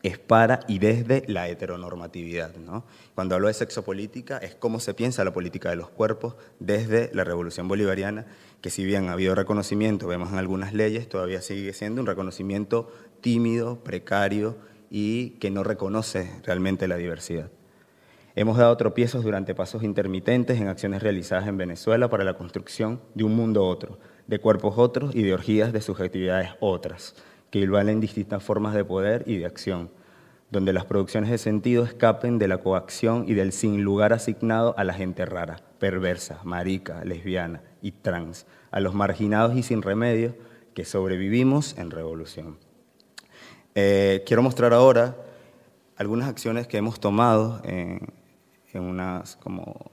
es 0.03 0.17
para 0.17 0.61
y 0.67 0.79
desde 0.79 1.23
la 1.27 1.47
heteronormatividad. 1.49 2.55
¿no? 2.55 2.85
Cuando 3.15 3.35
hablo 3.35 3.47
de 3.47 3.53
sexopolítica 3.53 4.37
es 4.37 4.55
cómo 4.55 4.79
se 4.79 4.93
piensa 4.93 5.23
la 5.23 5.33
política 5.33 5.69
de 5.69 5.75
los 5.75 5.89
cuerpos 5.89 6.35
desde 6.59 7.09
la 7.13 7.23
revolución 7.23 7.67
bolivariana, 7.67 8.25
que 8.61 8.69
si 8.69 8.85
bien 8.85 9.09
ha 9.09 9.13
habido 9.13 9.35
reconocimiento, 9.35 10.07
vemos 10.07 10.31
en 10.31 10.37
algunas 10.37 10.73
leyes, 10.73 11.09
todavía 11.09 11.41
sigue 11.41 11.73
siendo 11.73 12.01
un 12.01 12.07
reconocimiento 12.07 12.91
tímido, 13.21 13.83
precario 13.83 14.57
y 14.89 15.31
que 15.31 15.51
no 15.51 15.63
reconoce 15.63 16.31
realmente 16.43 16.87
la 16.87 16.97
diversidad. 16.97 17.51
Hemos 18.35 18.57
dado 18.57 18.77
tropiezos 18.77 19.23
durante 19.23 19.55
pasos 19.55 19.83
intermitentes 19.83 20.59
en 20.59 20.67
acciones 20.67 21.03
realizadas 21.03 21.47
en 21.47 21.57
Venezuela 21.57 22.09
para 22.09 22.23
la 22.23 22.35
construcción 22.35 23.01
de 23.13 23.25
un 23.25 23.35
mundo 23.35 23.65
otro, 23.65 23.99
de 24.29 24.37
cuerpos 24.39 24.75
otros 24.77 25.15
y 25.15 25.23
de 25.23 25.33
orgías 25.33 25.73
de 25.73 25.81
subjetividades 25.81 26.51
otras, 26.59 27.15
que 27.49 27.63
en 27.63 27.99
distintas 27.99 28.43
formas 28.43 28.75
de 28.75 28.85
poder 28.85 29.23
y 29.25 29.37
de 29.37 29.47
acción, 29.47 29.89
donde 30.51 30.71
las 30.71 30.85
producciones 30.85 31.31
de 31.31 31.39
sentido 31.39 31.83
escapen 31.83 32.37
de 32.37 32.47
la 32.47 32.59
coacción 32.59 33.25
y 33.27 33.33
del 33.33 33.51
sin 33.51 33.83
lugar 33.83 34.13
asignado 34.13 34.75
a 34.77 34.83
la 34.83 34.93
gente 34.93 35.25
rara, 35.25 35.57
perversa, 35.79 36.41
marica, 36.43 37.03
lesbiana 37.03 37.63
y 37.81 37.91
trans, 37.91 38.45
a 38.69 38.79
los 38.79 38.93
marginados 38.93 39.55
y 39.55 39.63
sin 39.63 39.81
remedio 39.81 40.35
que 40.75 40.85
sobrevivimos 40.85 41.75
en 41.79 41.89
revolución. 41.89 42.59
Eh, 43.73 44.23
quiero 44.27 44.43
mostrar 44.43 44.73
ahora 44.73 45.17
algunas 45.97 46.29
acciones 46.29 46.67
que 46.67 46.77
hemos 46.77 46.99
tomado 46.99 47.61
en, 47.63 48.13
en 48.73 48.83
unas 48.83 49.37
como 49.37 49.89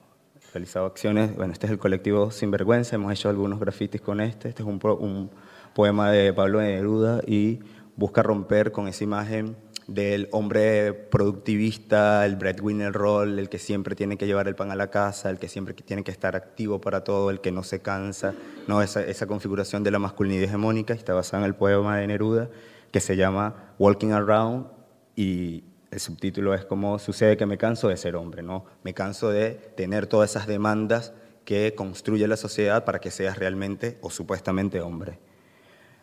realizado 0.57 0.87
acciones, 0.87 1.37
bueno, 1.37 1.53
este 1.53 1.67
es 1.67 1.73
el 1.73 1.79
colectivo 1.79 2.31
Sinvergüenza, 2.31 2.97
hemos 2.97 3.13
hecho 3.13 3.29
algunos 3.29 3.61
grafitis 3.61 4.01
con 4.01 4.23
este, 4.23 4.49
este 4.49 4.63
es 4.63 4.67
un, 4.67 4.81
un 5.01 5.31
poema 5.75 6.11
de 6.11 6.33
Pablo 6.33 6.63
Neruda 6.63 7.21
y 7.27 7.59
busca 7.95 8.23
romper 8.23 8.73
con 8.73 8.89
esa 8.89 9.05
imagen 9.05 9.55
del 9.87 10.31
hombre 10.33 10.95
productivista, 10.95 12.25
el 12.25 12.37
breadwinner 12.37 12.91
role, 12.91 13.39
el 13.39 13.51
que 13.51 13.59
siempre 13.59 13.95
tiene 13.95 14.17
que 14.17 14.27
llevar 14.27 14.49
el 14.49 14.55
pan 14.55 14.71
a 14.71 14.77
la 14.77 14.89
casa, 14.89 15.29
el 15.29 15.39
que 15.39 15.49
siempre 15.49 15.75
tiene 15.75 16.03
que 16.03 16.11
estar 16.11 16.35
activo 16.35 16.81
para 16.81 17.05
todo, 17.05 17.29
el 17.29 17.43
que 17.43 17.53
no 17.53 17.63
se 17.63 17.81
cansa, 17.81 18.33
¿no? 18.67 18.81
esa, 18.81 19.03
esa 19.03 19.27
configuración 19.27 19.85
de 19.85 19.91
la 19.91 19.99
masculinidad 19.99 20.45
hegemónica. 20.45 20.95
Está 20.95 21.13
basada 21.13 21.43
en 21.43 21.49
el 21.49 21.55
poema 21.55 21.99
de 21.99 22.07
Neruda 22.07 22.49
que 22.91 23.01
se 23.01 23.15
llama 23.15 23.75
Walking 23.79 24.13
Around 24.13 24.69
y 25.17 25.65
el 25.97 26.01
subtítulo 26.01 26.53
es 26.53 26.67
como 26.67 26.99
sucede 26.99 27.39
que 27.39 27.47
me 27.47 27.57
canso 27.57 27.89
de 27.89 27.97
ser 27.97 28.17
hombre, 28.17 28.43
¿no? 28.43 28.67
Me 28.85 28.93
canso 28.93 29.31
de 29.31 29.53
tener 29.53 30.07
todas 30.07 30.29
esas 30.29 30.47
demandas 30.47 31.15
que 31.47 31.75
construye 31.75 32.29
la 32.29 32.37
sociedad 32.37 32.85
para 32.85 32.99
que 32.99 33.11
seas 33.11 33.39
realmente 33.39 33.97
o 34.03 34.11
supuestamente 34.11 34.83
hombre. 34.83 35.19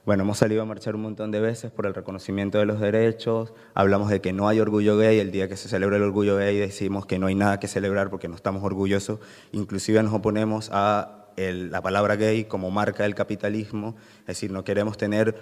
Bueno, 0.03 0.23
hemos 0.23 0.39
salido 0.39 0.63
a 0.63 0.65
marchar 0.65 0.95
un 0.95 1.03
montón 1.03 1.29
de 1.29 1.39
veces 1.41 1.69
por 1.69 1.85
el 1.85 1.93
reconocimiento 1.93 2.57
de 2.57 2.65
los 2.65 2.79
derechos, 2.79 3.53
hablamos 3.75 4.09
de 4.09 4.19
que 4.19 4.33
no 4.33 4.47
hay 4.47 4.59
orgullo 4.59 4.97
gay, 4.97 5.19
el 5.19 5.31
día 5.31 5.47
que 5.47 5.57
se 5.57 5.69
celebra 5.69 5.97
el 5.97 6.03
orgullo 6.03 6.37
gay 6.37 6.57
decimos 6.57 7.05
que 7.05 7.19
no 7.19 7.27
hay 7.27 7.35
nada 7.35 7.59
que 7.59 7.67
celebrar 7.67 8.09
porque 8.09 8.27
no 8.27 8.35
estamos 8.35 8.63
orgullosos, 8.63 9.19
inclusive 9.51 10.01
nos 10.01 10.13
oponemos 10.13 10.71
a 10.73 11.27
la 11.37 11.81
palabra 11.83 12.15
gay 12.15 12.45
como 12.45 12.71
marca 12.71 13.03
del 13.03 13.13
capitalismo, 13.13 13.95
es 14.21 14.25
decir, 14.25 14.51
no 14.51 14.63
queremos 14.63 14.97
tener 14.97 15.39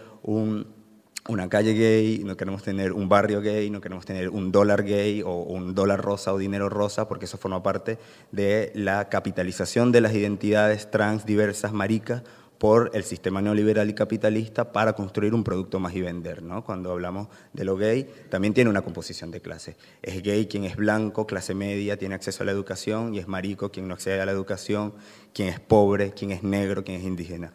una 1.28 1.50
calle 1.50 1.74
gay, 1.74 2.24
no 2.24 2.36
queremos 2.36 2.64
tener 2.64 2.94
un 2.94 3.08
barrio 3.08 3.42
gay, 3.42 3.70
no 3.70 3.80
queremos 3.80 4.06
tener 4.06 4.30
un 4.30 4.52
dólar 4.52 4.84
gay 4.84 5.22
o 5.22 5.44
un 5.44 5.76
dólar 5.76 6.02
rosa 6.02 6.34
o 6.34 6.38
dinero 6.38 6.68
rosa, 6.68 7.08
porque 7.08 7.26
eso 7.26 7.38
forma 7.38 7.62
parte 7.62 8.00
de 8.32 8.72
la 8.76 9.08
capitalización 9.10 9.92
de 9.92 10.02
las 10.02 10.14
identidades 10.14 10.90
trans 10.90 11.26
diversas 11.26 11.74
maricas 11.74 12.24
por 12.58 12.92
el 12.94 13.04
sistema 13.04 13.42
neoliberal 13.42 13.90
y 13.90 13.96
capitalista 13.96 14.72
para 14.72 14.94
construir 14.94 15.34
un 15.34 15.44
producto 15.44 15.80
más 15.80 15.96
y 15.96 16.02
vender. 16.02 16.44
¿no? 16.44 16.64
Cuando 16.64 16.92
hablamos 16.92 17.28
de 17.54 17.66
lo 17.66 17.76
gay, 17.76 18.08
también 18.30 18.54
tiene 18.54 18.70
una 18.70 18.84
composición 18.84 19.32
de 19.32 19.42
clases. 19.42 19.78
Es 20.04 20.22
gay 20.22 20.46
quien 20.46 20.66
es 20.66 20.76
blanco, 20.76 21.26
clase 21.26 21.56
media, 21.56 21.98
tiene 21.98 22.14
acceso 22.14 22.44
a 22.44 22.46
la 22.46 22.52
educación, 22.52 23.16
y 23.16 23.20
es 23.20 23.28
marico 23.28 23.72
quien 23.72 23.88
no 23.88 23.96
accede 23.96 24.22
a 24.22 24.28
la 24.28 24.32
educación, 24.32 24.94
quien 25.34 25.50
es 25.50 25.60
pobre, 25.60 26.12
quien 26.12 26.30
es 26.30 26.44
negro, 26.44 26.84
quien 26.84 26.98
es 26.98 27.04
indígena. 27.04 27.52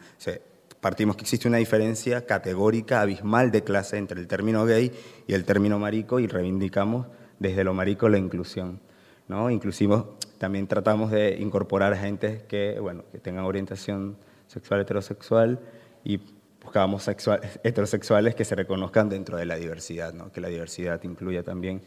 Partimos 0.81 1.17
que 1.17 1.23
existe 1.23 1.49
una 1.49 1.59
diferencia 1.59 2.27
categórica, 2.27 3.01
abismal 3.01 3.51
de 3.51 3.65
clase 3.65 3.97
entre 3.97 4.21
el 4.21 4.27
término 4.27 4.65
gay 4.65 4.93
y 5.27 5.35
el 5.35 5.45
término 5.45 5.79
marico 5.79 6.21
y 6.21 6.27
reivindicamos 6.27 7.07
desde 7.39 7.65
lo 7.65 7.75
marico 7.75 8.09
la 8.09 8.19
inclusión. 8.19 8.81
¿no? 9.29 9.51
Inclusive 9.51 10.05
también 10.39 10.67
tratamos 10.67 11.11
de 11.11 11.37
incorporar 11.41 11.93
a 11.93 11.97
gente 11.97 12.45
que, 12.49 12.79
bueno, 12.81 13.05
que 13.11 13.19
tengan 13.19 13.45
orientación 13.45 14.17
sexual 14.47 14.81
heterosexual 14.81 15.61
y 16.05 16.21
buscábamos 16.63 17.09
heterosexuales 17.09 18.35
que 18.35 18.45
se 18.45 18.55
reconozcan 18.55 19.09
dentro 19.09 19.37
de 19.37 19.47
la 19.47 19.57
diversidad, 19.57 20.13
¿no? 20.13 20.31
que 20.31 20.41
la 20.41 20.49
diversidad 20.49 21.03
incluya 21.05 21.43
también 21.43 21.83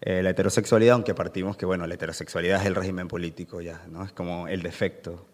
eh, 0.00 0.22
la 0.22 0.30
heterosexualidad, 0.30 0.94
aunque 0.94 1.14
partimos 1.14 1.56
que 1.56 1.66
bueno, 1.66 1.86
la 1.86 1.94
heterosexualidad 1.94 2.60
es 2.60 2.66
el 2.66 2.74
régimen 2.74 3.08
político 3.08 3.60
ya, 3.60 3.82
¿no? 3.90 4.04
es 4.04 4.12
como 4.12 4.48
el 4.48 4.62
defecto. 4.62 5.26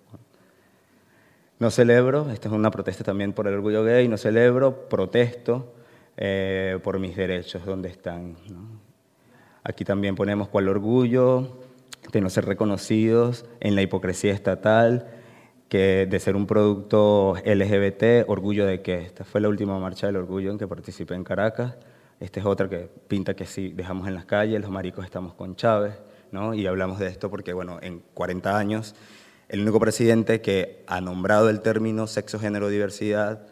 No 1.61 1.71
celebro, 1.71 2.31
esta 2.31 2.49
es 2.49 2.55
una 2.55 2.71
protesta 2.71 3.05
también 3.05 3.35
por 3.35 3.47
el 3.47 3.53
orgullo 3.53 3.85
gay, 3.85 4.09
no 4.09 4.17
celebro, 4.17 4.89
protesto 4.89 5.75
eh, 6.17 6.79
por 6.83 6.99
mis 6.99 7.15
derechos, 7.15 7.67
¿dónde 7.67 7.91
están? 7.91 8.35
Aquí 9.63 9.85
también 9.85 10.15
ponemos 10.15 10.49
cuál 10.49 10.69
orgullo 10.69 11.59
de 12.11 12.23
no 12.23 12.31
ser 12.31 12.47
reconocidos 12.47 13.45
en 13.61 13.75
la 13.75 13.83
hipocresía 13.83 14.33
estatal, 14.33 15.09
que 15.69 16.07
de 16.11 16.19
ser 16.19 16.35
un 16.35 16.47
producto 16.47 17.35
LGBT, 17.45 18.27
orgullo 18.27 18.65
de 18.65 18.81
que 18.81 19.03
esta 19.03 19.27
fue 19.27 19.43
la 19.43 19.51
última 19.51 19.79
marcha 19.79 20.07
del 20.07 20.17
orgullo 20.17 20.51
en 20.51 20.57
que 20.57 20.67
participé 20.67 21.15
en 21.15 21.25
Caracas. 21.25 21.77
Esta 22.21 22.41
es 22.41 22.47
otra 22.47 22.71
que 22.71 22.89
pinta 23.07 23.35
que 23.35 23.45
sí, 23.45 23.75
dejamos 23.77 24.09
en 24.09 24.15
las 24.15 24.25
calles, 24.25 24.63
los 24.63 24.71
maricos 24.71 25.05
estamos 25.05 25.35
con 25.35 25.57
Chávez, 25.57 26.01
¿no? 26.33 26.55
Y 26.55 26.67
hablamos 26.67 26.99
de 26.99 27.09
esto 27.09 27.29
porque, 27.29 27.53
bueno, 27.53 27.79
en 27.83 28.03
40 28.15 28.57
años, 28.57 28.95
el 29.51 29.63
único 29.63 29.81
presidente 29.81 30.41
que 30.41 30.85
ha 30.87 31.01
nombrado 31.01 31.51
el 31.51 31.61
término 31.61 32.07
sexo, 32.07 32.39
género, 32.39 32.69
diversidad, 32.69 33.47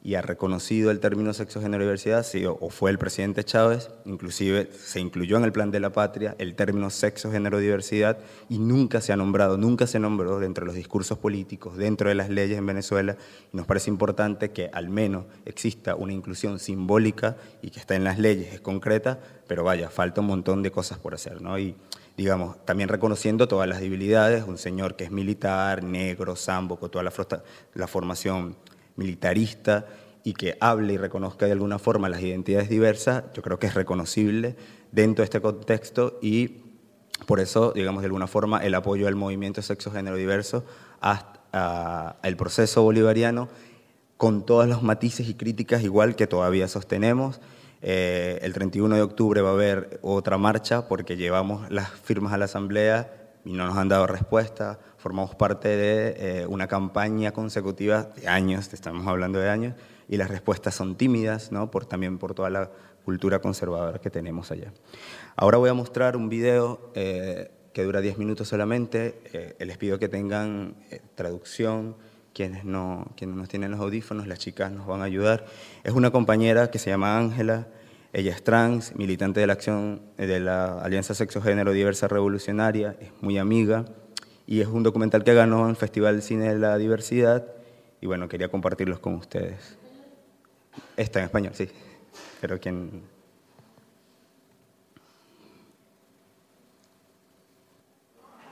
y 0.00 0.14
ha 0.14 0.22
reconocido 0.22 0.92
el 0.92 1.00
término 1.00 1.34
sexo, 1.34 1.60
género 1.60 1.82
diversidad, 1.82 2.24
o, 2.60 2.70
fue 2.70 2.92
el 2.92 2.98
presidente 2.98 3.42
Chávez, 3.42 3.90
inclusive 4.04 4.70
se 4.72 5.00
incluyó 5.00 5.36
en 5.36 5.42
el 5.42 5.50
plan 5.50 5.72
de 5.72 5.80
la 5.80 5.90
patria 5.90 6.36
el 6.38 6.54
término 6.54 6.88
sexo, 6.90 7.32
género 7.32 7.58
diversidad, 7.58 8.18
y 8.48 8.60
nunca 8.60 9.00
se 9.00 9.12
ha 9.12 9.16
nombrado, 9.16 9.58
nunca 9.58 9.88
se 9.88 9.98
nombró 9.98 10.38
dentro 10.38 10.62
de 10.62 10.66
los 10.66 10.76
discursos 10.76 11.18
políticos, 11.18 11.76
dentro 11.76 12.08
de 12.08 12.14
las 12.14 12.30
leyes 12.30 12.56
en 12.56 12.66
Venezuela, 12.66 13.16
y 13.52 13.56
nos 13.56 13.66
parece 13.66 13.90
importante 13.90 14.52
que 14.52 14.70
al 14.72 14.88
menos 14.88 15.24
exista 15.44 15.96
una 15.96 16.12
inclusión 16.12 16.60
simbólica 16.60 17.36
y 17.60 17.70
que 17.70 17.80
está 17.80 17.96
en 17.96 18.04
las 18.04 18.20
leyes, 18.20 18.54
es 18.54 18.60
concreta, 18.60 19.18
pero 19.48 19.64
vaya, 19.64 19.90
falta 19.90 20.20
un 20.20 20.28
montón 20.28 20.62
de 20.62 20.70
cosas 20.70 20.98
por 20.98 21.14
hacer, 21.14 21.42
¿no? 21.42 21.58
Digamos, 22.18 22.56
también 22.64 22.88
reconociendo 22.88 23.46
todas 23.46 23.68
las 23.68 23.80
debilidades, 23.80 24.42
un 24.44 24.58
señor 24.58 24.96
que 24.96 25.04
es 25.04 25.12
militar, 25.12 25.84
negro, 25.84 26.34
sambo, 26.34 26.76
con 26.76 26.90
toda 26.90 27.04
la, 27.04 27.12
la 27.74 27.86
formación 27.86 28.56
militarista 28.96 29.86
y 30.24 30.34
que 30.34 30.58
hable 30.60 30.94
y 30.94 30.96
reconozca 30.96 31.46
de 31.46 31.52
alguna 31.52 31.78
forma 31.78 32.08
las 32.08 32.20
identidades 32.20 32.68
diversas, 32.68 33.22
yo 33.34 33.40
creo 33.40 33.60
que 33.60 33.68
es 33.68 33.74
reconocible 33.74 34.56
dentro 34.90 35.22
de 35.22 35.26
este 35.26 35.40
contexto 35.40 36.18
y 36.20 36.64
por 37.24 37.38
eso, 37.38 37.70
digamos, 37.72 38.02
de 38.02 38.06
alguna 38.06 38.26
forma, 38.26 38.64
el 38.64 38.74
apoyo 38.74 39.06
al 39.06 39.14
movimiento 39.14 39.62
sexo-género 39.62 40.16
diverso 40.16 40.64
hasta 41.00 42.16
el 42.24 42.36
proceso 42.36 42.82
bolivariano 42.82 43.48
con 44.16 44.44
todos 44.44 44.66
los 44.66 44.82
matices 44.82 45.28
y 45.28 45.34
críticas 45.34 45.84
igual 45.84 46.16
que 46.16 46.26
todavía 46.26 46.66
sostenemos. 46.66 47.40
Eh, 47.82 48.38
el 48.42 48.52
31 48.52 48.96
de 48.96 49.02
octubre 49.02 49.40
va 49.40 49.50
a 49.50 49.52
haber 49.52 50.00
otra 50.02 50.38
marcha 50.38 50.88
porque 50.88 51.16
llevamos 51.16 51.70
las 51.70 51.90
firmas 51.90 52.32
a 52.32 52.38
la 52.38 52.46
Asamblea 52.46 53.12
y 53.44 53.52
no 53.52 53.66
nos 53.66 53.76
han 53.76 53.88
dado 53.88 54.06
respuesta 54.06 54.78
formamos 54.98 55.34
parte 55.36 55.68
de 55.68 56.40
eh, 56.40 56.46
una 56.46 56.66
campaña 56.66 57.32
consecutiva 57.32 58.02
de 58.02 58.28
años, 58.28 58.72
estamos 58.72 59.06
hablando 59.06 59.38
de 59.38 59.48
años, 59.48 59.74
y 60.08 60.16
las 60.16 60.28
respuestas 60.28 60.74
son 60.74 60.96
tímidas, 60.96 61.52
¿no? 61.52 61.70
por, 61.70 61.86
también 61.86 62.18
por 62.18 62.34
toda 62.34 62.50
la 62.50 62.70
cultura 63.04 63.40
conservadora 63.40 64.00
que 64.00 64.10
tenemos 64.10 64.50
allá. 64.50 64.72
Ahora 65.36 65.58
voy 65.58 65.70
a 65.70 65.74
mostrar 65.74 66.16
un 66.16 66.28
video 66.28 66.90
eh, 66.94 67.50
que 67.72 67.84
dura 67.84 68.00
10 68.00 68.18
minutos 68.18 68.48
solamente, 68.48 69.20
eh, 69.32 69.64
les 69.64 69.78
pido 69.78 69.98
que 69.98 70.08
tengan 70.08 70.74
traducción, 71.14 71.96
quienes 72.38 72.64
no, 72.64 73.04
quienes 73.16 73.34
no 73.34 73.48
tienen 73.48 73.72
los 73.72 73.80
audífonos, 73.80 74.28
las 74.28 74.38
chicas 74.38 74.70
nos 74.70 74.86
van 74.86 75.00
a 75.00 75.04
ayudar. 75.06 75.46
Es 75.82 75.92
una 75.92 76.12
compañera 76.12 76.70
que 76.70 76.78
se 76.78 76.88
llama 76.88 77.18
Ángela, 77.18 77.66
ella 78.12 78.30
es 78.30 78.44
trans, 78.44 78.94
militante 78.94 79.40
de 79.40 79.48
la 79.48 79.54
acción 79.54 80.02
de 80.16 80.38
la 80.38 80.80
Alianza 80.80 81.16
Sexo 81.16 81.42
Género 81.42 81.72
Diversa 81.72 82.06
Revolucionaria, 82.06 82.94
es 83.00 83.10
muy 83.22 83.38
amiga, 83.38 83.86
y 84.46 84.60
es 84.60 84.68
un 84.68 84.84
documental 84.84 85.24
que 85.24 85.34
ganó 85.34 85.64
en 85.64 85.70
el 85.70 85.76
Festival 85.76 86.14
de 86.14 86.22
Cine 86.22 86.48
de 86.50 86.60
la 86.60 86.78
Diversidad 86.78 87.44
y 88.00 88.06
bueno, 88.06 88.28
quería 88.28 88.48
compartirlos 88.48 89.00
con 89.00 89.14
ustedes. 89.14 89.76
Está 90.96 91.18
en 91.18 91.24
español, 91.24 91.54
sí, 91.56 91.68
pero 92.40 92.60
quien... 92.60 93.02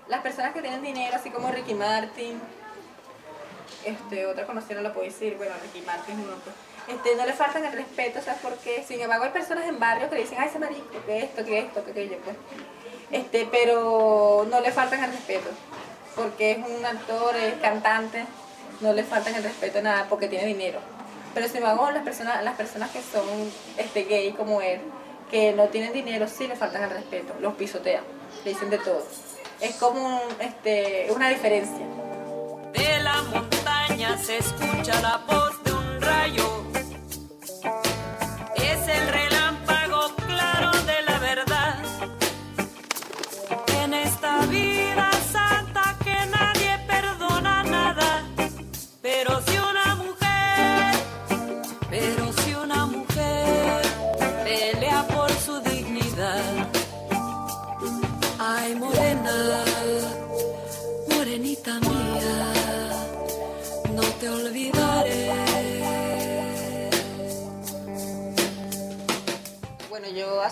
Las 0.08 0.22
personas 0.22 0.52
que 0.52 0.60
tienen 0.60 0.82
dinero, 0.82 1.14
así 1.14 1.30
como 1.30 1.52
Ricky 1.52 1.74
Martin, 1.74 2.40
este, 3.86 4.26
otra 4.26 4.46
conocida 4.46 4.76
no 4.76 4.82
la 4.82 4.92
puedo 4.92 5.06
decir, 5.06 5.36
bueno, 5.36 5.54
Ricky 5.62 5.84
Martin 5.86 6.18
no, 6.18 6.34
pues, 6.34 6.54
este, 6.88 7.16
no 7.16 7.24
le 7.24 7.32
faltan 7.32 7.64
el 7.64 7.72
respeto, 7.72 8.20
¿sabes 8.20 8.40
por 8.40 8.54
qué? 8.58 8.84
Sin 8.86 9.00
embargo, 9.00 9.24
hay 9.24 9.30
personas 9.30 9.66
en 9.66 9.78
barrio 9.78 10.08
que 10.08 10.16
le 10.16 10.22
dicen, 10.22 10.38
ay, 10.40 10.48
ese 10.48 10.58
marico, 10.58 11.04
que 11.06 11.18
esto, 11.18 11.44
que 11.44 11.58
esto, 11.58 11.84
que 11.84 11.90
aquello, 11.92 12.18
pues. 12.24 12.36
Este, 13.10 13.48
pero 13.50 14.46
no 14.50 14.60
le 14.60 14.72
faltan 14.72 15.02
el 15.04 15.12
respeto 15.12 15.48
porque 16.16 16.52
es 16.52 16.58
un 16.58 16.84
actor, 16.84 17.36
es 17.36 17.54
cantante, 17.60 18.24
no 18.80 18.92
le 18.92 19.04
faltan 19.04 19.34
el 19.34 19.42
respeto 19.42 19.80
nada 19.82 20.06
porque 20.08 20.28
tiene 20.28 20.46
dinero. 20.46 20.80
Pero 21.34 21.46
sin 21.46 21.58
embargo, 21.58 21.90
las 21.90 22.02
personas, 22.02 22.42
las 22.42 22.56
personas 22.56 22.90
que 22.90 23.02
son 23.02 23.24
este, 23.76 24.04
gay 24.04 24.32
como 24.32 24.62
él, 24.62 24.80
que 25.30 25.52
no 25.52 25.66
tienen 25.68 25.92
dinero, 25.92 26.26
sí 26.26 26.48
le 26.48 26.56
faltan 26.56 26.84
el 26.84 26.90
respeto, 26.90 27.34
los 27.40 27.54
pisotean, 27.54 28.02
le 28.44 28.50
dicen 28.50 28.70
de 28.70 28.78
todo. 28.78 29.06
Es 29.60 29.76
como 29.76 30.22
este, 30.40 31.08
una 31.14 31.28
diferencia. 31.28 31.86
De 32.72 33.00
la 33.00 33.22
se 33.96 34.36
escucha 34.38 35.00
la 35.00 35.22
voz 35.26 35.55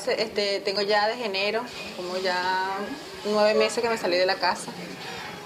este, 0.09 0.61
tengo 0.61 0.83
ya 0.83 1.09
desde 1.09 1.27
enero, 1.27 1.65
como 1.97 2.17
ya 2.19 2.77
nueve 3.25 3.55
meses 3.55 3.83
que 3.83 3.89
me 3.89 3.99
salí 3.99 4.17
de 4.17 4.27
la 4.27 4.37
casa. 4.37 4.71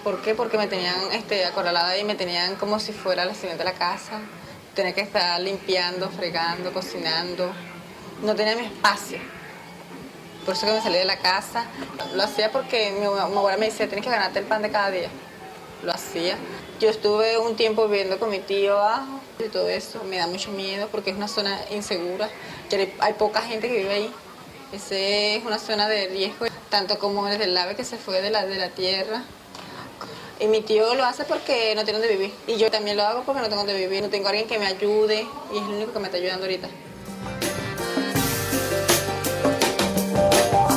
¿Por 0.04 0.22
qué? 0.22 0.34
Porque 0.34 0.58
me 0.58 0.68
tenían 0.68 0.96
este, 1.12 1.44
acorralada 1.44 1.96
y 1.98 2.04
me 2.04 2.14
tenían 2.14 2.56
como 2.56 2.78
si 2.80 2.92
fuera 2.92 3.24
la 3.24 3.34
señora 3.34 3.58
de 3.58 3.64
la 3.64 3.74
casa. 3.74 4.20
Tenía 4.74 4.94
que 4.94 5.00
estar 5.00 5.40
limpiando, 5.40 6.08
fregando, 6.08 6.72
cocinando. 6.72 7.52
No 8.22 8.34
tenía 8.34 8.56
mi 8.56 8.64
espacio. 8.64 9.18
Por 10.44 10.54
eso 10.54 10.66
que 10.66 10.72
me 10.72 10.80
salí 10.80 10.96
de 10.96 11.04
la 11.04 11.18
casa. 11.18 11.66
Lo 12.14 12.22
hacía 12.22 12.50
porque 12.52 12.92
mi, 12.98 13.04
abuela 13.04 13.58
me 13.58 13.66
decía, 13.66 13.86
tienes 13.86 14.04
que 14.04 14.10
ganarte 14.10 14.38
el 14.38 14.46
pan 14.46 14.62
de 14.62 14.70
cada 14.70 14.90
día. 14.90 15.10
lo 15.82 15.92
hacía. 15.92 16.36
Yo 16.80 16.88
estuve 16.88 17.38
un 17.38 17.56
tiempo 17.56 17.86
viviendo 17.88 18.18
con 18.18 18.30
mi 18.30 18.38
tío 18.38 18.78
abajo 18.78 19.20
y 19.40 19.48
todo 19.48 19.68
eso. 19.68 20.04
Me 20.04 20.16
da 20.18 20.26
mucho 20.26 20.52
miedo 20.52 20.88
porque 20.90 21.10
es 21.10 21.16
una 21.16 21.28
zona 21.28 21.60
insegura. 21.70 22.30
Hay 23.00 23.14
poca 23.14 23.42
gente 23.42 23.68
que 23.68 23.78
vive 23.78 23.92
ahí. 23.92 24.14
Esa 24.72 24.96
es 24.96 25.44
una 25.46 25.58
zona 25.58 25.88
de 25.88 26.08
riesgo, 26.08 26.46
tanto 26.68 26.98
como 26.98 27.26
desde 27.26 27.44
el 27.44 27.56
ave 27.56 27.74
que 27.74 27.84
se 27.84 27.96
fue 27.96 28.20
de 28.20 28.30
la, 28.30 28.44
de 28.44 28.56
la 28.56 28.68
tierra. 28.68 29.22
Y 30.40 30.46
mi 30.46 30.60
tío 30.60 30.94
lo 30.94 31.04
hace 31.04 31.24
porque 31.24 31.74
no 31.74 31.84
tiene 31.84 31.98
donde 31.98 32.14
vivir. 32.14 32.34
Y 32.46 32.56
yo 32.58 32.70
también 32.70 32.96
lo 32.96 33.02
hago 33.02 33.22
porque 33.24 33.40
no 33.40 33.48
tengo 33.48 33.64
donde 33.64 33.74
vivir. 33.74 34.02
No 34.02 34.10
tengo 34.10 34.28
alguien 34.28 34.46
que 34.46 34.58
me 34.58 34.66
ayude 34.66 35.26
y 35.52 35.56
es 35.56 35.62
el 35.62 35.74
único 35.74 35.92
que 35.92 35.98
me 35.98 36.04
está 36.06 36.18
ayudando 36.18 36.44
ahorita. 36.44 36.68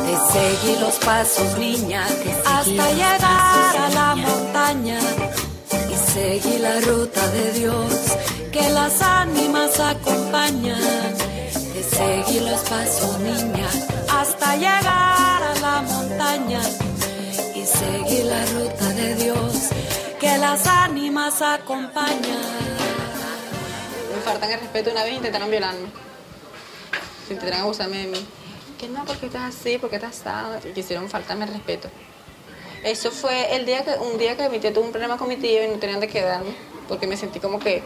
Te 0.05 0.33
seguí 0.33 0.79
los 0.79 0.95
pasos, 0.95 1.57
niña, 1.57 2.07
hasta 2.45 2.91
llegar 2.93 3.21
a 3.23 3.89
la 3.93 4.15
montaña. 4.15 4.99
Y 5.91 6.11
seguí 6.11 6.59
la 6.59 6.79
ruta 6.79 7.27
de 7.27 7.51
Dios 7.51 7.93
que 8.51 8.69
las 8.69 9.01
ánimas 9.01 9.79
acompañan. 9.79 11.30
Seguí 12.01 12.39
los 12.39 12.61
pasos, 12.61 13.19
niña, 13.19 13.69
hasta 14.09 14.55
llegar 14.55 15.43
a 15.43 15.53
la 15.61 15.81
montaña. 15.83 16.59
Y 17.53 17.63
seguí 17.63 18.23
la 18.23 18.43
ruta 18.47 18.89
de 18.89 19.13
Dios 19.15 19.69
que 20.19 20.35
las 20.39 20.65
ánimas 20.65 21.43
acompañan. 21.43 22.41
Me 24.15 24.21
faltan 24.25 24.49
el 24.49 24.61
respeto. 24.61 24.89
Una 24.89 25.03
vez 25.03 25.13
intentaron 25.13 25.51
violarme. 25.51 25.89
Intentaron 27.29 27.61
abusarme 27.61 27.97
de 27.97 28.07
mí. 28.07 28.25
Que 28.79 28.87
no, 28.89 29.05
porque 29.05 29.27
estás 29.27 29.55
así, 29.55 29.77
porque 29.77 29.97
estás 29.97 30.25
así. 30.25 30.69
Y 30.69 30.71
quisieron 30.71 31.07
faltarme 31.07 31.45
el 31.45 31.53
respeto. 31.53 31.87
Eso 32.83 33.11
fue 33.11 33.55
el 33.55 33.67
día 33.67 33.85
que, 33.85 33.91
un 33.91 34.17
día 34.17 34.35
que 34.35 34.49
mi 34.49 34.57
tía 34.57 34.73
tuvo 34.73 34.85
un 34.85 34.91
problema 34.91 35.17
con 35.17 35.27
mi 35.27 35.37
tío 35.37 35.63
y 35.63 35.67
no 35.67 35.77
tenían 35.77 35.99
de 35.99 36.07
quedarme. 36.07 36.55
Porque 36.87 37.05
me 37.05 37.15
sentí 37.15 37.39
como 37.39 37.59
que, 37.59 37.83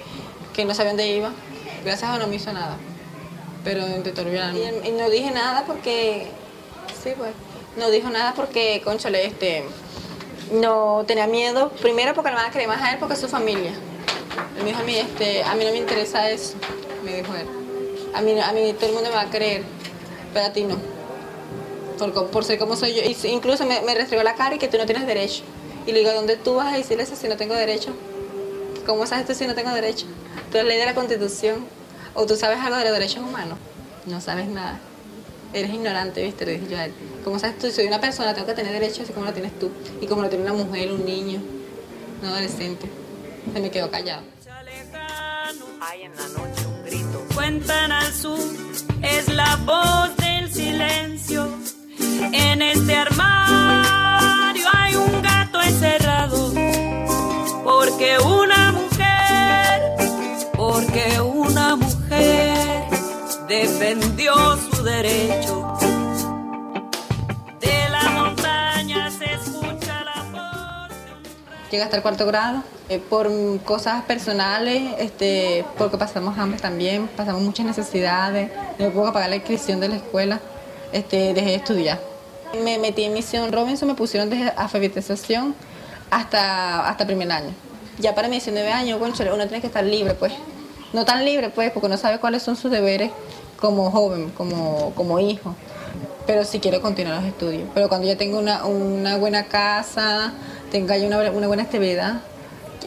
que 0.53 0.63
no 0.63 0.73
sabía 0.73 0.91
dónde 0.91 1.07
iba. 1.09 1.31
Gracias 1.83 2.09
a 2.09 2.13
Dios 2.13 2.23
no 2.23 2.29
me 2.29 2.37
hizo 2.37 2.53
nada. 2.53 2.77
Pero 3.65 3.85
intentaron 3.87 4.31
violarme. 4.31 4.59
Y, 4.59 4.87
y 4.87 4.91
no 4.91 5.09
dije 5.09 5.31
nada 5.31 5.65
porque. 5.65 6.27
Sí, 7.03 7.11
pues. 7.17 7.31
No 7.75 7.89
dijo 7.89 8.09
nada 8.09 8.33
porque, 8.33 8.81
conchole, 8.85 9.25
este. 9.25 9.65
No 10.53 11.03
tenía 11.05 11.27
miedo. 11.27 11.71
Primero 11.81 12.13
porque 12.13 12.29
le 12.29 12.37
van 12.37 12.45
a 12.45 12.51
querer 12.51 12.69
más 12.69 12.81
a 12.81 12.93
él 12.93 12.99
porque 12.99 13.15
es 13.15 13.19
su 13.19 13.27
familia. 13.27 13.73
Él 14.57 14.63
me 14.63 14.69
dijo 14.69 14.79
a 14.79 14.83
mí, 14.83 14.95
este, 14.95 15.43
a 15.43 15.55
mí 15.55 15.65
no 15.65 15.71
me 15.71 15.77
interesa 15.77 16.29
eso, 16.29 16.53
me 17.03 17.17
dijo 17.17 17.33
él. 17.35 17.47
A 18.13 18.21
mí, 18.21 18.39
a 18.39 18.53
mí 18.53 18.73
todo 18.73 18.87
el 18.87 18.93
mundo 18.93 19.09
me 19.09 19.15
va 19.15 19.23
a 19.23 19.29
creer, 19.29 19.63
pero 20.33 20.45
a 20.45 20.53
ti 20.53 20.63
no. 20.63 20.77
Por, 21.97 22.29
por 22.29 22.45
ser 22.45 22.59
como 22.59 22.75
soy 22.75 22.93
yo. 22.93 23.01
Y 23.01 23.17
incluso 23.27 23.65
me, 23.65 23.81
me 23.81 23.95
restregó 23.95 24.23
la 24.23 24.35
cara 24.35 24.55
y 24.55 24.59
que 24.59 24.67
tú 24.67 24.77
no 24.77 24.85
tienes 24.85 25.05
derecho. 25.05 25.43
Y 25.87 25.91
le 25.91 25.99
digo, 25.99 26.13
¿dónde 26.13 26.37
tú 26.37 26.55
vas 26.55 26.73
a 26.73 26.77
decirle 26.77 27.03
eso 27.03 27.15
si 27.15 27.27
no 27.27 27.35
tengo 27.35 27.55
derecho? 27.55 27.91
¿Cómo 28.85 29.05
sabes 29.07 29.25
tú 29.25 29.33
si 29.33 29.47
no 29.47 29.55
tengo 29.55 29.71
derecho? 29.71 30.05
Tú 30.51 30.57
has 30.57 30.65
leído 30.65 30.85
la 30.85 30.93
Constitución. 30.95 31.65
¿O 32.15 32.25
tú 32.25 32.35
sabes 32.37 32.59
algo 32.59 32.77
de 32.77 32.85
los 32.85 32.93
derechos 32.93 33.17
humanos? 33.17 33.57
No 34.05 34.21
sabes 34.21 34.47
nada. 34.47 34.79
Eres 35.53 35.71
ignorante, 35.73 36.23
¿viste? 36.23 36.45
Le 36.45 36.53
dije 36.53 36.71
yo 36.71 36.77
a 36.77 36.85
él. 36.85 36.93
¿Cómo 37.23 37.39
sabes 37.39 37.59
tú? 37.59 37.69
Soy 37.69 37.85
una 37.87 37.99
persona, 37.99 38.33
tengo 38.33 38.47
que 38.47 38.53
tener 38.53 38.71
derechos 38.71 39.01
así 39.01 39.13
como 39.13 39.25
lo 39.25 39.33
tienes 39.33 39.57
tú. 39.59 39.69
Y 40.01 40.07
como 40.07 40.21
lo 40.21 40.29
tiene 40.29 40.43
una 40.43 40.53
mujer, 40.53 40.91
un 40.91 41.05
niño, 41.05 41.41
un 42.21 42.27
adolescente. 42.27 42.89
Se 43.53 43.59
me 43.59 43.69
quedó 43.69 43.91
callado. 43.91 44.23
Hay 45.81 46.03
en 46.03 46.15
la 46.15 46.27
noche 46.29 46.65
un 46.65 46.83
grito. 46.85 47.25
Cuentan 47.35 47.91
al 47.91 48.13
sur, 48.13 48.39
es 49.01 49.27
la 49.27 49.57
voz 49.57 50.15
del 50.17 50.51
silencio. 50.51 51.49
En 52.31 52.61
este 52.61 52.95
armario 52.95 54.65
hay 54.73 54.84
defendió 63.61 64.33
su 64.57 64.83
derecho. 64.83 65.73
De 67.59 67.89
la 67.89 68.09
montaña 68.09 69.09
se 69.09 69.33
escucha 69.33 70.03
la 70.03 70.23
voz. 70.31 70.91
Llegué 71.71 71.83
hasta 71.83 71.97
el 71.97 72.01
cuarto 72.01 72.25
grado 72.25 72.63
eh, 72.89 72.99
por 72.99 73.29
cosas 73.63 74.03
personales, 74.03 74.93
este, 74.99 75.65
porque 75.77 75.97
pasamos 75.97 76.37
hambre 76.37 76.59
también, 76.59 77.07
pasamos 77.07 77.41
muchas 77.41 77.65
necesidades, 77.65 78.51
no 78.77 78.89
puedo 78.91 79.13
pagar 79.13 79.29
la 79.29 79.37
inscripción 79.37 79.79
de 79.79 79.87
la 79.87 79.95
escuela, 79.95 80.39
este, 80.91 81.33
dejé 81.33 81.49
de 81.49 81.55
estudiar. 81.55 81.99
Me 82.61 82.77
metí 82.77 83.03
en 83.03 83.13
misión 83.13 83.51
Robinson, 83.51 83.87
me 83.87 83.95
pusieron 83.95 84.29
de 84.29 84.51
alfabetización 84.55 85.55
hasta, 86.11 86.87
hasta 86.87 87.05
primer 87.05 87.31
año. 87.31 87.53
Ya 87.99 88.13
para 88.13 88.27
mis 88.27 88.43
19 88.43 88.71
años, 88.71 88.99
cónchale, 88.99 89.31
uno 89.31 89.43
tiene 89.47 89.61
que 89.61 89.67
estar 89.67 89.83
libre, 89.83 90.13
pues. 90.13 90.33
No 90.93 91.03
tan 91.03 91.25
libre, 91.25 91.49
pues, 91.49 91.71
porque 91.71 91.89
no 91.89 91.97
sabe 91.97 92.19
cuáles 92.19 92.43
son 92.43 92.55
sus 92.55 92.71
deberes 92.71 93.11
como 93.59 93.91
joven, 93.91 94.31
como, 94.31 94.93
como 94.95 95.19
hijo. 95.19 95.55
Pero 96.27 96.43
sí 96.43 96.59
quiero 96.59 96.81
continuar 96.81 97.17
los 97.17 97.25
estudios. 97.25 97.69
Pero 97.73 97.87
cuando 97.87 98.07
ya 98.07 98.17
tengo 98.17 98.39
una, 98.39 98.65
una 98.65 99.17
buena 99.17 99.45
casa, 99.45 100.33
tenga 100.71 100.97
ya 100.97 101.07
una, 101.07 101.31
una 101.31 101.47
buena 101.47 101.63
estabilidad 101.63 102.21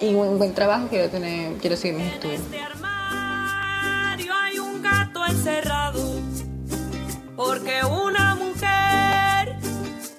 y 0.00 0.14
un 0.14 0.38
buen 0.38 0.54
trabajo, 0.54 0.88
quiero, 0.88 1.08
tener, 1.08 1.56
quiero 1.58 1.76
seguir 1.76 1.98
mis 1.98 2.12
estudios. 2.12 2.40
armario 2.64 4.32
hay 4.34 4.58
un 4.58 4.82
gato 4.82 5.24
encerrado. 5.26 6.00
Porque 7.36 7.80
una 7.84 8.34
mujer, 8.34 9.56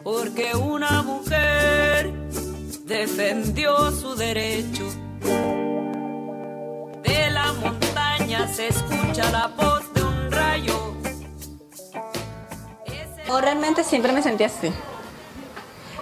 porque 0.03 0.55
una 0.55 1.01
mujer 1.01 2.13
defendió 2.85 3.91
su 3.91 4.15
derecho. 4.15 4.85
De 7.03 7.29
la 7.29 7.53
montaña 7.53 8.47
se 8.47 8.69
escucha 8.69 9.29
la 9.31 9.47
voz 9.47 9.78
Yo 13.29 13.39
realmente 13.39 13.83
siempre 13.83 14.11
me 14.11 14.23
sentí 14.23 14.43
así, 14.43 14.71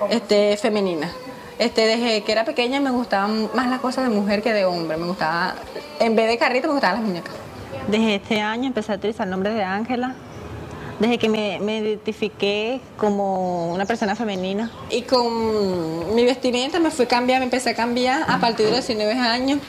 este, 0.09 0.55
femenina. 0.55 1.11
Este, 1.59 1.81
desde 1.87 2.23
que 2.23 2.31
era 2.31 2.45
pequeña 2.45 2.79
me 2.79 2.91
gustaban 2.91 3.49
más 3.53 3.67
las 3.69 3.81
cosas 3.81 4.07
de 4.09 4.15
mujer 4.15 4.41
que 4.41 4.53
de 4.53 4.63
hombre. 4.63 4.95
Me 4.95 5.07
gustaba, 5.07 5.55
en 5.99 6.15
vez 6.15 6.29
de 6.29 6.37
carrito, 6.37 6.67
me 6.67 6.73
gustaban 6.75 6.99
las 6.99 7.05
muñecas. 7.07 7.33
Desde 7.89 8.15
este 8.15 8.39
año 8.39 8.67
empecé 8.67 8.93
a 8.93 8.95
utilizar 8.95 9.25
el 9.27 9.31
nombre 9.31 9.53
de 9.53 9.61
Ángela. 9.63 10.15
Desde 10.99 11.17
que 11.17 11.27
me, 11.29 11.59
me 11.59 11.79
identifiqué 11.79 12.79
como 12.95 13.73
una 13.73 13.85
persona 13.85 14.15
femenina. 14.15 14.71
Y 14.89 15.01
con 15.01 16.15
mi 16.15 16.23
vestimenta 16.23 16.79
me 16.79 16.91
fui 16.91 17.05
a 17.05 17.07
cambiar, 17.09 17.39
me 17.39 17.45
empecé 17.45 17.71
a 17.71 17.75
cambiar 17.75 18.23
a 18.27 18.39
partir 18.39 18.67
de 18.67 18.71
los 18.71 18.87
19 18.87 19.19
años. 19.19 19.59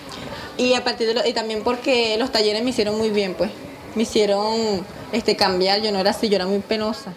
Y 0.56 0.74
a 0.74 0.84
partir 0.84 1.08
de 1.08 1.14
lo- 1.14 1.26
y 1.26 1.32
también 1.32 1.62
porque 1.64 2.16
los 2.18 2.30
talleres 2.30 2.62
me 2.62 2.70
hicieron 2.70 2.96
muy 2.96 3.10
bien, 3.10 3.34
pues. 3.34 3.50
Me 3.96 4.02
hicieron 4.04 4.54
este, 5.12 5.34
cambiar, 5.36 5.80
yo 5.82 5.90
no 5.90 5.98
era 5.98 6.10
así, 6.10 6.28
yo 6.28 6.36
era 6.36 6.46
muy 6.46 6.60
penosa. 6.60 7.14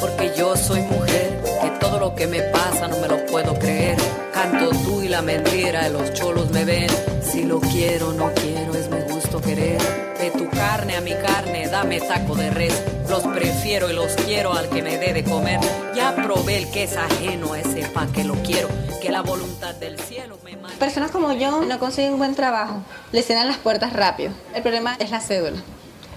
Porque 0.00 0.32
yo 0.36 0.56
soy 0.56 0.80
mujer, 0.80 1.38
que 1.60 1.70
todo 1.80 1.98
lo 1.98 2.14
que 2.14 2.26
me 2.26 2.40
pasa 2.42 2.88
no 2.88 2.96
me 2.98 3.08
lo 3.08 3.24
puedo 3.26 3.54
creer. 3.58 3.96
Canto 4.32 4.70
tú 4.84 5.02
y 5.02 5.08
la 5.08 5.22
mentira, 5.22 5.84
de 5.84 5.90
los 5.90 6.12
cholos 6.14 6.50
me 6.50 6.64
ven. 6.64 6.88
Si 7.22 7.44
lo 7.44 7.60
quiero, 7.60 8.12
no 8.12 8.32
quiero, 8.34 8.74
es 8.74 8.88
mi 8.88 9.00
gusto 9.12 9.40
querer. 9.40 9.80
De 10.18 10.30
tu 10.30 10.48
carne 10.50 10.96
a 10.96 11.00
mi 11.00 11.12
carne, 11.14 11.68
dame 11.68 12.00
taco 12.00 12.34
de 12.34 12.50
res. 12.50 12.82
Los 13.08 13.24
prefiero 13.24 13.90
y 13.90 13.92
los 13.92 14.12
quiero 14.12 14.54
al 14.54 14.68
que 14.68 14.82
me 14.82 14.96
dé 14.98 15.12
de 15.12 15.24
comer. 15.24 15.60
Ya 15.94 16.14
probé 16.16 16.58
el 16.58 16.70
que 16.70 16.84
es 16.84 16.96
ajeno 16.96 17.52
a 17.52 17.60
ese 17.60 17.86
pa' 17.88 18.06
que 18.06 18.24
lo 18.24 18.34
quiero. 18.36 18.68
Que 19.02 19.10
la 19.10 19.20
voluntad 19.20 19.74
del 19.74 19.98
cielo 19.98 20.38
me. 20.44 20.54
Personas 20.78 21.10
como 21.10 21.32
yo 21.32 21.62
no 21.62 21.78
consiguen 21.78 22.18
buen 22.18 22.34
trabajo, 22.34 22.82
le 23.12 23.22
cierran 23.22 23.46
las 23.46 23.58
puertas 23.58 23.92
rápido. 23.92 24.32
El 24.54 24.62
problema 24.62 24.96
es 24.98 25.10
la 25.10 25.20
cédula. 25.20 25.62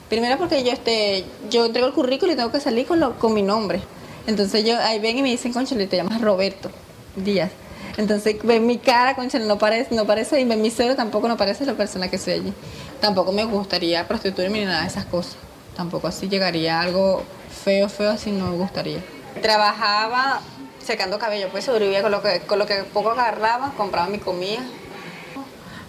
Primero 0.10 0.38
porque 0.38 0.64
yo, 0.64 0.72
este, 0.72 1.26
yo 1.50 1.66
entrego 1.66 1.88
el 1.88 1.94
currículo 1.94 2.32
y 2.32 2.36
tengo 2.36 2.52
que 2.52 2.60
salir 2.60 2.86
con, 2.88 3.00
lo- 3.00 3.18
con 3.20 3.34
mi 3.34 3.42
nombre. 3.42 3.82
Entonces 4.26 4.64
yo 4.66 4.78
ahí 4.80 5.00
ven 5.00 5.18
y 5.18 5.22
me 5.22 5.30
dicen, 5.30 5.54
conchale, 5.54 5.88
te 5.88 5.98
llamas 5.98 6.22
Roberto 6.22 6.70
Díaz. 7.16 7.52
Entonces 7.98 8.36
ven 8.44 8.66
mi 8.68 8.78
cara, 8.78 9.16
conchale, 9.16 9.46
no 9.46 9.58
parece, 9.58 9.96
no 9.96 10.06
parece, 10.06 10.40
y 10.40 10.46
ven 10.46 10.62
mi 10.62 10.70
cédula 10.70 10.96
tampoco 10.96 11.28
no 11.28 11.36
parece 11.36 11.66
la 11.66 11.74
persona 11.74 12.10
que 12.10 12.18
soy 12.18 12.34
allí. 12.34 12.54
Tampoco 13.02 13.32
me 13.32 13.44
gustaría 13.46 14.08
prostituirme 14.08 14.60
ni 14.60 14.66
nada 14.66 14.82
de 14.82 14.88
esas 14.88 15.06
cosas. 15.06 15.36
Tampoco 15.76 16.08
así 16.08 16.28
llegaría 16.30 16.80
algo 16.80 17.24
feo, 17.64 17.90
feo, 17.90 18.12
así 18.12 18.32
no 18.32 18.52
me 18.52 18.58
gustaría. 18.58 19.00
Trabajaba 19.42 20.42
secando 20.84 21.20
cabello, 21.20 21.50
pues 21.52 21.66
sobrevivía 21.66 22.02
con 22.02 22.12
lo 22.12 22.22
que, 22.22 22.40
con 22.42 22.60
lo 22.60 22.66
que 22.66 22.84
poco 22.84 23.10
agarraba, 23.12 23.74
compraba 23.76 24.08
mi 24.08 24.20
comida. 24.20 24.62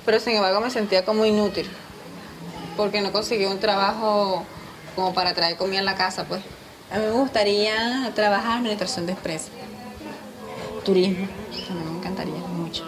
Pero 0.05 0.21
sin 0.21 0.35
embargo 0.37 0.61
me 0.61 0.71
sentía 0.71 1.05
como 1.05 1.25
inútil, 1.27 1.69
porque 2.79 3.01
no 3.01 3.11
conseguí 3.11 3.45
un 3.45 3.59
trabajo 3.59 4.45
como 4.95 5.13
para 5.13 5.35
traer 5.35 5.57
comida 5.57 5.81
en 5.81 5.85
la 5.85 5.97
casa, 5.97 6.25
pues. 6.25 6.41
A 6.93 6.99
mí 6.99 7.05
me 7.05 7.11
gustaría 7.11 8.11
trabajar 8.15 8.53
en 8.53 8.59
administración 8.59 9.05
de 9.05 9.13
empresas, 9.13 9.51
turismo, 10.85 11.27
a 11.69 11.75
me 11.75 11.99
encantaría 11.99 12.37
mucho. 12.37 12.85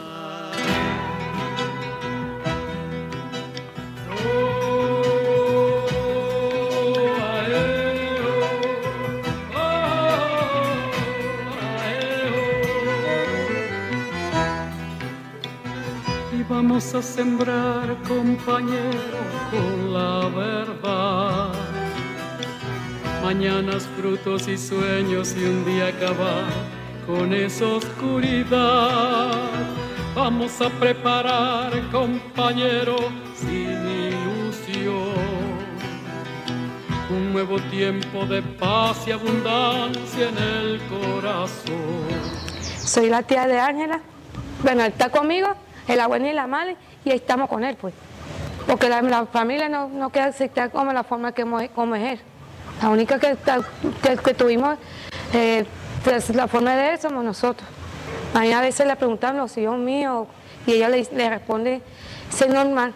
Vamos 16.62 16.94
a 16.94 17.00
sembrar, 17.00 17.96
compañero, 18.06 19.18
con 19.50 19.94
la 19.94 20.28
verdad. 20.28 21.54
Mañanas, 23.24 23.88
frutos 23.96 24.46
y 24.46 24.58
sueños 24.58 25.34
y 25.38 25.44
un 25.44 25.64
día 25.64 25.86
acabar 25.86 26.44
con 27.06 27.32
esa 27.32 27.66
oscuridad. 27.66 29.32
Vamos 30.14 30.60
a 30.60 30.68
preparar, 30.68 31.72
compañero, 31.90 32.96
sin 33.34 33.78
ilusión. 34.10 35.14
Un 37.08 37.32
nuevo 37.32 37.58
tiempo 37.70 38.26
de 38.26 38.42
paz 38.42 39.08
y 39.08 39.12
abundancia 39.12 40.28
en 40.28 40.36
el 40.36 40.80
corazón. 40.90 42.04
Soy 42.76 43.08
la 43.08 43.22
tía 43.22 43.46
de 43.46 43.58
Ángela. 43.58 44.02
Bueno, 44.62 44.84
está 44.84 45.08
conmigo, 45.08 45.56
el 45.88 46.00
abuelo 46.00 46.26
y 46.26 46.32
la 46.32 46.46
madre, 46.46 46.76
y 47.04 47.10
ahí 47.10 47.16
estamos 47.16 47.48
con 47.48 47.64
él, 47.64 47.76
pues. 47.80 47.94
Porque 48.66 48.88
la, 48.88 49.26
familia 49.26 49.68
no, 49.68 49.88
no 49.88 50.10
queda 50.10 50.26
aceptar 50.26 50.70
como 50.70 50.92
la 50.92 51.02
forma 51.02 51.32
que 51.32 51.44
como 51.74 51.96
es. 51.96 52.20
La 52.82 52.88
única 52.88 53.18
que, 53.18 53.36
que, 54.24 54.34
tuvimos 54.34 54.78
eh, 55.34 55.64
pues, 56.04 56.34
la 56.34 56.48
forma 56.48 56.74
de 56.76 56.92
él 56.92 56.98
somos 56.98 57.24
nosotros. 57.24 57.68
A 58.34 58.40
mí 58.40 58.52
a 58.52 58.60
veces 58.60 58.86
le 58.86 58.96
preguntan 58.96 59.36
los 59.36 59.56
hijos 59.58 59.78
míos 59.78 60.28
y 60.66 60.72
ella 60.72 60.88
le, 60.88 61.06
le 61.12 61.30
responde, 61.30 61.82
es 62.30 62.48
normal. 62.48 62.94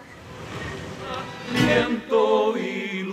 Viento 1.52 2.56
y 2.56 3.03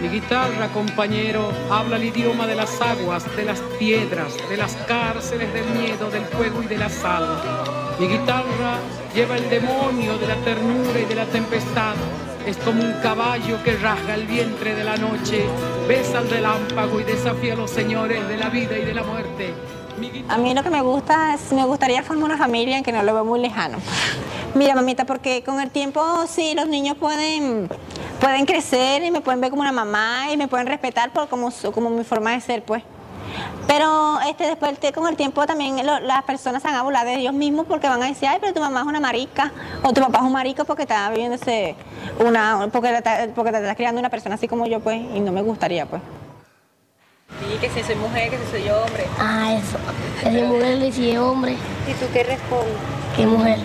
Mi 0.00 0.08
guitarra, 0.08 0.68
compañero, 0.68 1.50
habla 1.70 1.96
el 1.96 2.04
idioma 2.04 2.46
de 2.46 2.54
las 2.54 2.80
aguas, 2.80 3.24
de 3.36 3.44
las 3.44 3.58
piedras, 3.78 4.36
de 4.48 4.56
las 4.56 4.74
cárceles 4.86 5.52
del 5.52 5.66
miedo, 5.70 6.08
del 6.10 6.24
fuego 6.26 6.62
y 6.62 6.66
de 6.66 6.78
la 6.78 6.88
sal. 6.88 7.26
Mi 7.98 8.06
guitarra 8.06 8.78
lleva 9.12 9.36
el 9.36 9.50
demonio 9.50 10.16
de 10.18 10.28
la 10.28 10.36
ternura 10.36 11.00
y 11.00 11.04
de 11.04 11.14
la 11.16 11.24
tempestad 11.26 11.94
es 12.46 12.56
como 12.58 12.82
un 12.82 12.92
caballo 13.02 13.62
que 13.64 13.76
rasga 13.76 14.14
el 14.14 14.26
vientre 14.26 14.74
de 14.74 14.84
la 14.84 14.96
noche, 14.96 15.44
besa 15.88 16.18
al 16.18 16.30
relámpago 16.30 17.00
y 17.00 17.04
desafía 17.04 17.54
a 17.54 17.56
los 17.56 17.70
señores 17.70 18.26
de 18.28 18.36
la 18.36 18.48
vida 18.48 18.78
y 18.78 18.84
de 18.84 18.94
la 18.94 19.02
muerte. 19.02 19.52
A 20.28 20.38
mí 20.38 20.54
lo 20.54 20.62
que 20.62 20.70
me 20.70 20.80
gusta 20.80 21.34
es, 21.34 21.52
me 21.52 21.64
gustaría 21.64 22.02
formar 22.02 22.26
una 22.26 22.38
familia 22.38 22.78
en 22.78 22.84
que 22.84 22.92
no 22.92 23.02
lo 23.02 23.12
veo 23.14 23.24
muy 23.24 23.40
lejano. 23.40 23.78
Mira, 24.54 24.74
mamita, 24.74 25.04
porque 25.04 25.42
con 25.42 25.60
el 25.60 25.70
tiempo 25.70 26.00
sí, 26.28 26.54
los 26.54 26.68
niños 26.68 26.96
pueden, 26.96 27.68
pueden 28.20 28.46
crecer 28.46 29.02
y 29.04 29.10
me 29.10 29.20
pueden 29.20 29.40
ver 29.40 29.50
como 29.50 29.62
una 29.62 29.72
mamá 29.72 30.32
y 30.32 30.36
me 30.36 30.48
pueden 30.48 30.66
respetar 30.66 31.10
por 31.10 31.28
como, 31.28 31.50
como 31.72 31.90
mi 31.90 32.04
forma 32.04 32.32
de 32.32 32.40
ser, 32.40 32.62
pues. 32.62 32.82
Pero 33.66 34.18
este, 34.26 34.44
después 34.46 34.78
con 34.94 35.06
el 35.06 35.16
tiempo 35.16 35.46
también 35.46 35.84
las 35.84 36.22
personas 36.24 36.62
se 36.62 36.68
van 36.68 36.76
a 36.76 36.82
burlar 36.82 37.04
de 37.04 37.16
ellos 37.16 37.34
mismos 37.34 37.66
porque 37.66 37.86
van 37.86 38.02
a 38.02 38.06
decir, 38.06 38.28
ay, 38.28 38.38
pero 38.40 38.54
tu 38.54 38.60
mamá 38.60 38.80
es 38.80 38.86
una 38.86 39.00
marica, 39.00 39.52
o 39.82 39.92
tu 39.92 40.00
papá 40.00 40.18
es 40.18 40.24
un 40.24 40.32
marico 40.32 40.64
porque 40.64 40.82
está 40.82 41.10
viviéndose 41.10 41.74
una, 42.18 42.68
porque, 42.72 43.02
porque 43.34 43.52
te 43.52 43.58
está 43.58 43.74
criando 43.74 44.00
una 44.00 44.08
persona 44.08 44.36
así 44.36 44.48
como 44.48 44.66
yo, 44.66 44.80
pues, 44.80 45.00
y 45.14 45.20
no 45.20 45.32
me 45.32 45.42
gustaría, 45.42 45.84
pues. 45.84 46.00
Sí, 47.40 47.58
que 47.60 47.68
si 47.68 47.82
soy 47.82 47.96
mujer, 47.96 48.30
que 48.30 48.38
si 48.38 48.50
soy 48.50 48.70
hombre. 48.70 49.04
Ah, 49.18 49.52
eso. 49.52 49.76
Que 50.22 50.30
si 50.30 50.42
mujer 50.42 50.82
y 50.82 50.92
si 50.92 51.10
es 51.10 51.18
hombre. 51.18 51.52
¿Y 51.86 51.92
tú 51.92 52.06
qué 52.12 52.24
respondes? 52.24 52.74
¿Qué 53.14 53.26
mujer? 53.26 53.58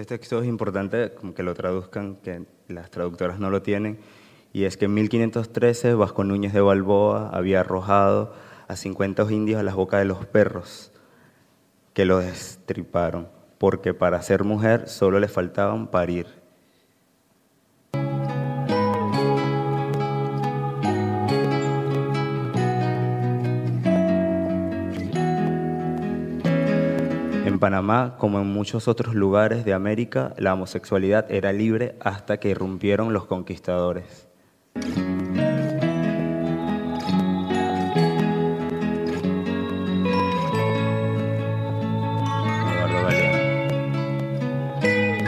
Este 0.00 0.16
texto 0.16 0.40
es 0.40 0.48
importante 0.48 1.12
que 1.36 1.42
lo 1.42 1.52
traduzcan, 1.52 2.16
que 2.16 2.46
las 2.68 2.90
traductoras 2.90 3.38
no 3.38 3.50
lo 3.50 3.60
tienen, 3.60 3.98
y 4.50 4.64
es 4.64 4.78
que 4.78 4.86
en 4.86 4.94
1513 4.94 5.92
Vasco 5.92 6.24
Núñez 6.24 6.54
de 6.54 6.62
Balboa 6.62 7.28
había 7.34 7.60
arrojado 7.60 8.32
a 8.66 8.76
50 8.76 9.30
indios 9.30 9.60
a 9.60 9.62
las 9.62 9.74
bocas 9.74 10.00
de 10.00 10.06
los 10.06 10.24
perros, 10.24 10.90
que 11.92 12.06
lo 12.06 12.16
destriparon, 12.16 13.28
porque 13.58 13.92
para 13.92 14.22
ser 14.22 14.42
mujer 14.42 14.88
solo 14.88 15.20
le 15.20 15.28
faltaban 15.28 15.88
parir. 15.88 16.39
Panamá, 27.60 28.16
como 28.16 28.40
en 28.40 28.46
muchos 28.46 28.88
otros 28.88 29.14
lugares 29.14 29.66
de 29.66 29.74
América, 29.74 30.34
la 30.38 30.54
homosexualidad 30.54 31.30
era 31.30 31.52
libre 31.52 31.94
hasta 32.00 32.40
que 32.40 32.48
irrumpieron 32.48 33.12
los 33.12 33.26
conquistadores. 33.26 34.26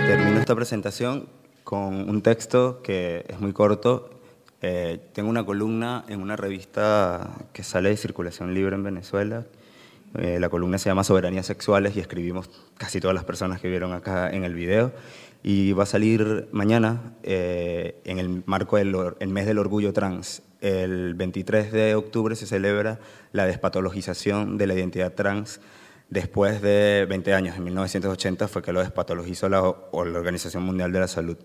Termino 0.06 0.40
esta 0.40 0.54
presentación 0.56 1.28
con 1.64 2.08
un 2.08 2.22
texto 2.22 2.80
que 2.82 3.26
es 3.28 3.38
muy 3.40 3.52
corto. 3.52 4.08
Eh, 4.62 5.00
tengo 5.12 5.28
una 5.28 5.44
columna 5.44 6.04
en 6.08 6.22
una 6.22 6.36
revista 6.36 7.30
que 7.52 7.62
sale 7.62 7.90
de 7.90 7.98
circulación 7.98 8.54
libre 8.54 8.74
en 8.74 8.84
Venezuela 8.84 9.44
eh, 10.14 10.38
la 10.38 10.48
columna 10.48 10.78
se 10.78 10.90
llama 10.90 11.04
Soberanías 11.04 11.46
Sexuales 11.46 11.96
y 11.96 12.00
escribimos 12.00 12.50
casi 12.76 13.00
todas 13.00 13.14
las 13.14 13.24
personas 13.24 13.60
que 13.60 13.68
vieron 13.68 13.92
acá 13.92 14.30
en 14.30 14.44
el 14.44 14.54
video. 14.54 14.92
Y 15.42 15.72
va 15.72 15.84
a 15.84 15.86
salir 15.86 16.48
mañana 16.52 17.14
eh, 17.22 18.00
en 18.04 18.18
el 18.18 18.42
marco 18.46 18.76
del 18.76 18.94
mes 19.28 19.46
del 19.46 19.58
orgullo 19.58 19.92
trans. 19.92 20.42
El 20.60 21.14
23 21.14 21.72
de 21.72 21.94
octubre 21.96 22.36
se 22.36 22.46
celebra 22.46 23.00
la 23.32 23.46
despatologización 23.46 24.58
de 24.58 24.66
la 24.68 24.74
identidad 24.74 25.14
trans 25.14 25.60
después 26.10 26.62
de 26.62 27.06
20 27.08 27.34
años. 27.34 27.56
En 27.56 27.64
1980 27.64 28.46
fue 28.46 28.62
que 28.62 28.72
lo 28.72 28.80
despatologizó 28.80 29.48
la, 29.48 29.60
la 29.60 30.18
Organización 30.18 30.62
Mundial 30.62 30.92
de 30.92 31.00
la 31.00 31.08
Salud. 31.08 31.38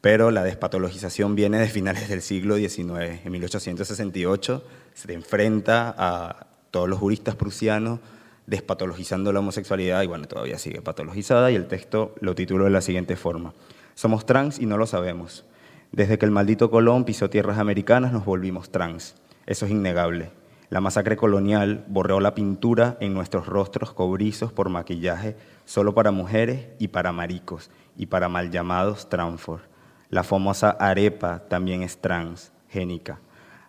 Pero 0.00 0.30
la 0.30 0.42
despatologización 0.42 1.34
viene 1.34 1.58
de 1.58 1.68
finales 1.68 2.08
del 2.08 2.22
siglo 2.22 2.56
XIX. 2.56 3.24
En 3.24 3.32
1868 3.32 4.64
se 4.94 5.12
enfrenta 5.12 5.94
a 5.96 6.49
todos 6.70 6.88
los 6.88 6.98
juristas 6.98 7.36
prusianos 7.36 8.00
despatologizando 8.46 9.32
la 9.32 9.38
homosexualidad 9.38 10.02
y 10.02 10.08
bueno, 10.08 10.26
todavía 10.26 10.58
sigue 10.58 10.82
patologizada 10.82 11.52
y 11.52 11.54
el 11.54 11.68
texto 11.68 12.14
lo 12.20 12.34
tituló 12.34 12.64
de 12.64 12.70
la 12.70 12.80
siguiente 12.80 13.16
forma. 13.16 13.54
Somos 13.94 14.26
trans 14.26 14.58
y 14.58 14.66
no 14.66 14.76
lo 14.76 14.86
sabemos. 14.86 15.44
Desde 15.92 16.18
que 16.18 16.24
el 16.24 16.32
maldito 16.32 16.70
Colón 16.70 17.04
pisó 17.04 17.30
tierras 17.30 17.58
americanas 17.58 18.12
nos 18.12 18.24
volvimos 18.24 18.70
trans. 18.70 19.14
Eso 19.46 19.66
es 19.66 19.70
innegable. 19.70 20.32
La 20.68 20.80
masacre 20.80 21.16
colonial 21.16 21.84
borreó 21.88 22.20
la 22.20 22.34
pintura 22.34 22.96
en 23.00 23.14
nuestros 23.14 23.46
rostros 23.46 23.92
cobrizos 23.92 24.52
por 24.52 24.68
maquillaje 24.68 25.36
solo 25.64 25.94
para 25.94 26.12
mujeres 26.12 26.68
y 26.78 26.88
para 26.88 27.12
maricos 27.12 27.70
y 27.96 28.06
para 28.06 28.28
mal 28.28 28.50
llamados 28.50 29.08
transfor. 29.08 29.62
La 30.10 30.24
famosa 30.24 30.70
arepa 30.70 31.40
también 31.48 31.82
es 31.82 31.98
transgénica. 31.98 33.20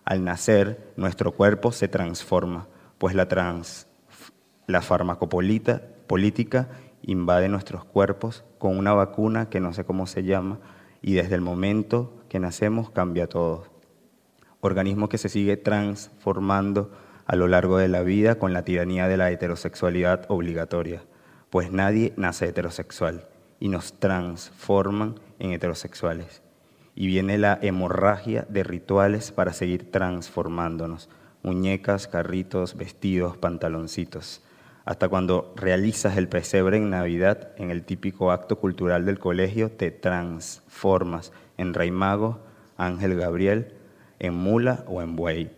Al 0.04 0.24
nacer, 0.24 0.92
nuestro 0.96 1.32
cuerpo 1.32 1.70
se 1.70 1.86
transforma 1.88 2.66
pues 3.02 3.16
la, 3.16 3.26
trans, 3.26 3.88
la 4.68 4.80
farmacopolita 4.80 5.82
invade 7.02 7.48
nuestros 7.48 7.84
cuerpos 7.84 8.44
con 8.58 8.78
una 8.78 8.92
vacuna 8.92 9.50
que 9.50 9.58
no 9.58 9.72
sé 9.72 9.84
cómo 9.84 10.06
se 10.06 10.22
llama 10.22 10.60
y 11.00 11.14
desde 11.14 11.34
el 11.34 11.40
momento 11.40 12.22
que 12.28 12.38
nacemos 12.38 12.90
cambia 12.90 13.26
todo. 13.26 13.64
Organismo 14.60 15.08
que 15.08 15.18
se 15.18 15.28
sigue 15.28 15.56
transformando 15.56 16.92
a 17.26 17.34
lo 17.34 17.48
largo 17.48 17.76
de 17.76 17.88
la 17.88 18.02
vida 18.02 18.36
con 18.36 18.52
la 18.52 18.62
tiranía 18.62 19.08
de 19.08 19.16
la 19.16 19.32
heterosexualidad 19.32 20.26
obligatoria, 20.28 21.02
pues 21.50 21.72
nadie 21.72 22.12
nace 22.16 22.46
heterosexual 22.46 23.26
y 23.58 23.68
nos 23.68 23.94
transforman 23.94 25.16
en 25.40 25.50
heterosexuales. 25.50 26.40
Y 26.94 27.08
viene 27.08 27.36
la 27.36 27.58
hemorragia 27.62 28.46
de 28.48 28.62
rituales 28.62 29.32
para 29.32 29.52
seguir 29.52 29.90
transformándonos 29.90 31.10
muñecas, 31.42 32.08
carritos, 32.08 32.76
vestidos, 32.76 33.36
pantaloncitos, 33.36 34.42
hasta 34.84 35.08
cuando 35.08 35.52
realizas 35.56 36.16
el 36.16 36.28
pesebre 36.28 36.76
en 36.76 36.90
Navidad, 36.90 37.50
en 37.56 37.70
el 37.70 37.84
típico 37.84 38.32
acto 38.32 38.58
cultural 38.58 39.04
del 39.04 39.18
colegio, 39.18 39.70
te 39.70 39.90
transformas 39.90 41.32
en 41.56 41.74
rey 41.74 41.90
mago, 41.90 42.40
ángel 42.76 43.16
Gabriel, 43.16 43.74
en 44.18 44.34
mula 44.34 44.84
o 44.88 45.02
en 45.02 45.14
buey. 45.14 45.50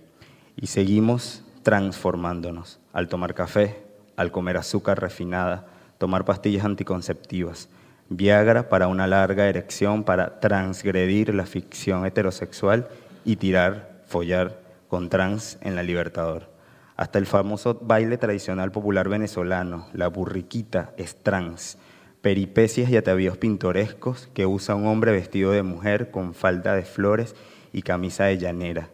Y 0.56 0.66
seguimos 0.66 1.42
transformándonos. 1.62 2.80
Al 2.92 3.08
tomar 3.08 3.34
café, 3.34 3.82
al 4.16 4.30
comer 4.30 4.58
azúcar 4.58 5.00
refinada, 5.00 5.66
tomar 5.98 6.24
pastillas 6.24 6.64
anticonceptivas, 6.64 7.68
Viagra 8.10 8.68
para 8.68 8.86
una 8.88 9.06
larga 9.06 9.48
erección, 9.48 10.04
para 10.04 10.38
transgredir 10.38 11.34
la 11.34 11.46
ficción 11.46 12.04
heterosexual 12.04 12.88
y 13.24 13.36
tirar, 13.36 14.02
follar 14.06 14.63
con 14.94 15.08
trans 15.08 15.58
en 15.60 15.74
la 15.74 15.82
Libertador. 15.82 16.52
Hasta 16.94 17.18
el 17.18 17.26
famoso 17.26 17.80
baile 17.82 18.16
tradicional 18.16 18.70
popular 18.70 19.08
venezolano, 19.08 19.88
la 19.92 20.06
burriquita, 20.06 20.92
es 20.96 21.16
trans. 21.20 21.78
peripecias 22.20 22.88
y 22.90 22.96
atavíos 22.96 23.36
pintorescos 23.36 24.28
que 24.34 24.46
usa 24.46 24.76
un 24.76 24.86
hombre 24.86 25.10
vestido 25.10 25.50
de 25.50 25.64
mujer 25.64 26.12
con 26.12 26.32
falda 26.32 26.76
de 26.76 26.84
flores 26.84 27.34
y 27.72 27.82
camisa 27.82 28.26
de 28.26 28.38
llanera, 28.38 28.90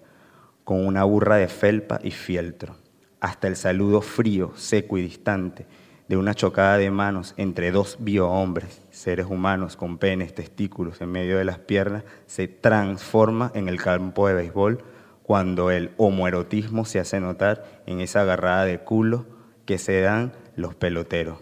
con 0.65 0.87
una 0.87 1.05
burra 1.05 1.37
de 1.37 1.49
felpa 1.49 2.01
y 2.03 2.13
fieltro, 2.13 2.77
hasta 3.21 3.47
el 3.47 3.57
saludo 3.57 4.01
frío, 4.01 4.53
seco 4.57 4.97
y 4.97 5.03
distante 5.03 5.67
de 6.09 6.17
una 6.17 6.35
chocada 6.35 6.79
de 6.79 6.91
manos 6.91 7.35
entre 7.37 7.73
dos 7.73 7.99
biohombres, 8.01 8.81
seres 8.91 9.27
humanos 9.29 9.77
con 9.77 9.99
penes, 9.99 10.35
testículos 10.35 11.03
en 11.03 11.13
medio 11.13 11.37
de 11.37 11.45
las 11.45 11.59
piernas, 11.59 12.05
se 12.27 12.49
transforma 12.49 13.53
en 13.55 13.69
el 13.69 13.77
campo 13.83 14.29
de 14.29 14.35
béisbol 14.35 14.83
cuando 15.31 15.71
el 15.71 15.93
homoerotismo 15.97 16.85
se 16.85 16.99
hace 16.99 17.21
notar 17.21 17.65
en 17.87 18.01
esa 18.01 18.23
agarrada 18.23 18.65
de 18.65 18.81
culo 18.81 19.27
que 19.65 19.79
se 19.79 20.01
dan 20.01 20.33
los 20.57 20.75
peloteros. 20.75 21.39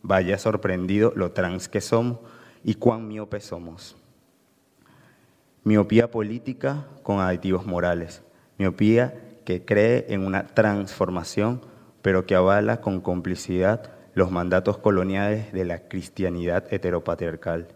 Vaya 0.00 0.38
sorprendido 0.38 1.12
lo 1.14 1.32
trans 1.32 1.68
que 1.68 1.82
somos 1.82 2.20
y 2.64 2.76
cuán 2.76 3.06
miope 3.06 3.40
somos. 3.40 3.94
Miopía 5.64 6.10
política 6.10 6.86
con 7.02 7.20
aditivos 7.20 7.66
morales. 7.66 8.22
Miopía 8.56 9.12
que 9.44 9.66
cree 9.66 10.06
en 10.08 10.24
una 10.24 10.46
transformación, 10.46 11.60
pero 12.00 12.24
que 12.24 12.36
avala 12.36 12.80
con 12.80 13.02
complicidad 13.02 13.92
los 14.14 14.30
mandatos 14.30 14.78
coloniales 14.78 15.52
de 15.52 15.66
la 15.66 15.88
cristianidad 15.88 16.72
heteropatriarcal. 16.72 17.68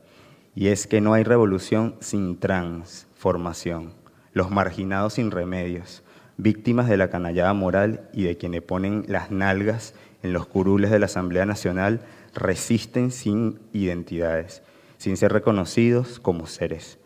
Y 0.54 0.68
es 0.68 0.86
que 0.86 1.02
no 1.02 1.12
hay 1.12 1.22
revolución 1.22 1.96
sin 2.00 2.40
transformación. 2.40 3.99
Los 4.32 4.50
marginados 4.50 5.14
sin 5.14 5.30
remedios, 5.30 6.02
víctimas 6.36 6.88
de 6.88 6.96
la 6.96 7.10
canallada 7.10 7.52
moral 7.52 8.08
y 8.12 8.24
de 8.24 8.36
quienes 8.36 8.62
ponen 8.62 9.04
las 9.08 9.30
nalgas 9.30 9.94
en 10.22 10.32
los 10.32 10.46
curules 10.46 10.90
de 10.90 10.98
la 10.98 11.06
Asamblea 11.06 11.46
Nacional, 11.46 12.00
resisten 12.34 13.10
sin 13.10 13.58
identidades, 13.72 14.62
sin 14.98 15.16
ser 15.16 15.32
reconocidos 15.32 16.20
como 16.20 16.46
seres. 16.46 16.98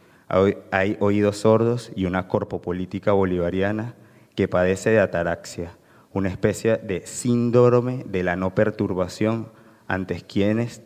Hay 0.70 0.96
oídos 1.00 1.38
sordos 1.38 1.92
y 1.94 2.06
una 2.06 2.28
corpopolítica 2.28 3.12
bolivariana 3.12 3.94
que 4.34 4.48
padece 4.48 4.90
de 4.90 5.00
ataraxia, 5.00 5.72
una 6.12 6.28
especie 6.28 6.76
de 6.76 7.06
síndrome 7.06 8.04
de 8.06 8.22
la 8.22 8.36
no 8.36 8.54
perturbación 8.54 9.48
ante 9.86 10.20
quienes 10.20 10.82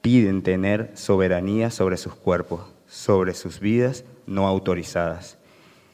piden 0.00 0.42
tener 0.42 0.90
soberanía 0.94 1.70
sobre 1.70 1.96
sus 1.96 2.14
cuerpos, 2.14 2.60
sobre 2.86 3.34
sus 3.34 3.60
vidas 3.60 4.04
no 4.26 4.46
autorizadas. 4.46 5.37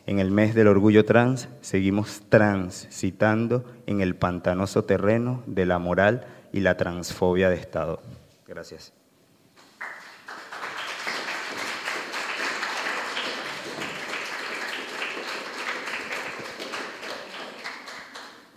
En 0.07 0.19
el 0.19 0.31
mes 0.31 0.55
del 0.55 0.69
orgullo 0.69 1.05
trans 1.05 1.49
seguimos 1.63 2.23
transitando 2.29 3.65
en 3.87 4.01
el 4.01 4.17
pantanoso 4.17 4.85
terreno 4.85 5.43
de 5.47 5.65
la 5.65 5.79
moral 5.79 6.27
y 6.53 6.61
la 6.61 6.77
transfobia 6.77 7.49
de 7.49 7.57
Estado. 7.57 8.01
Gracias. 8.47 8.93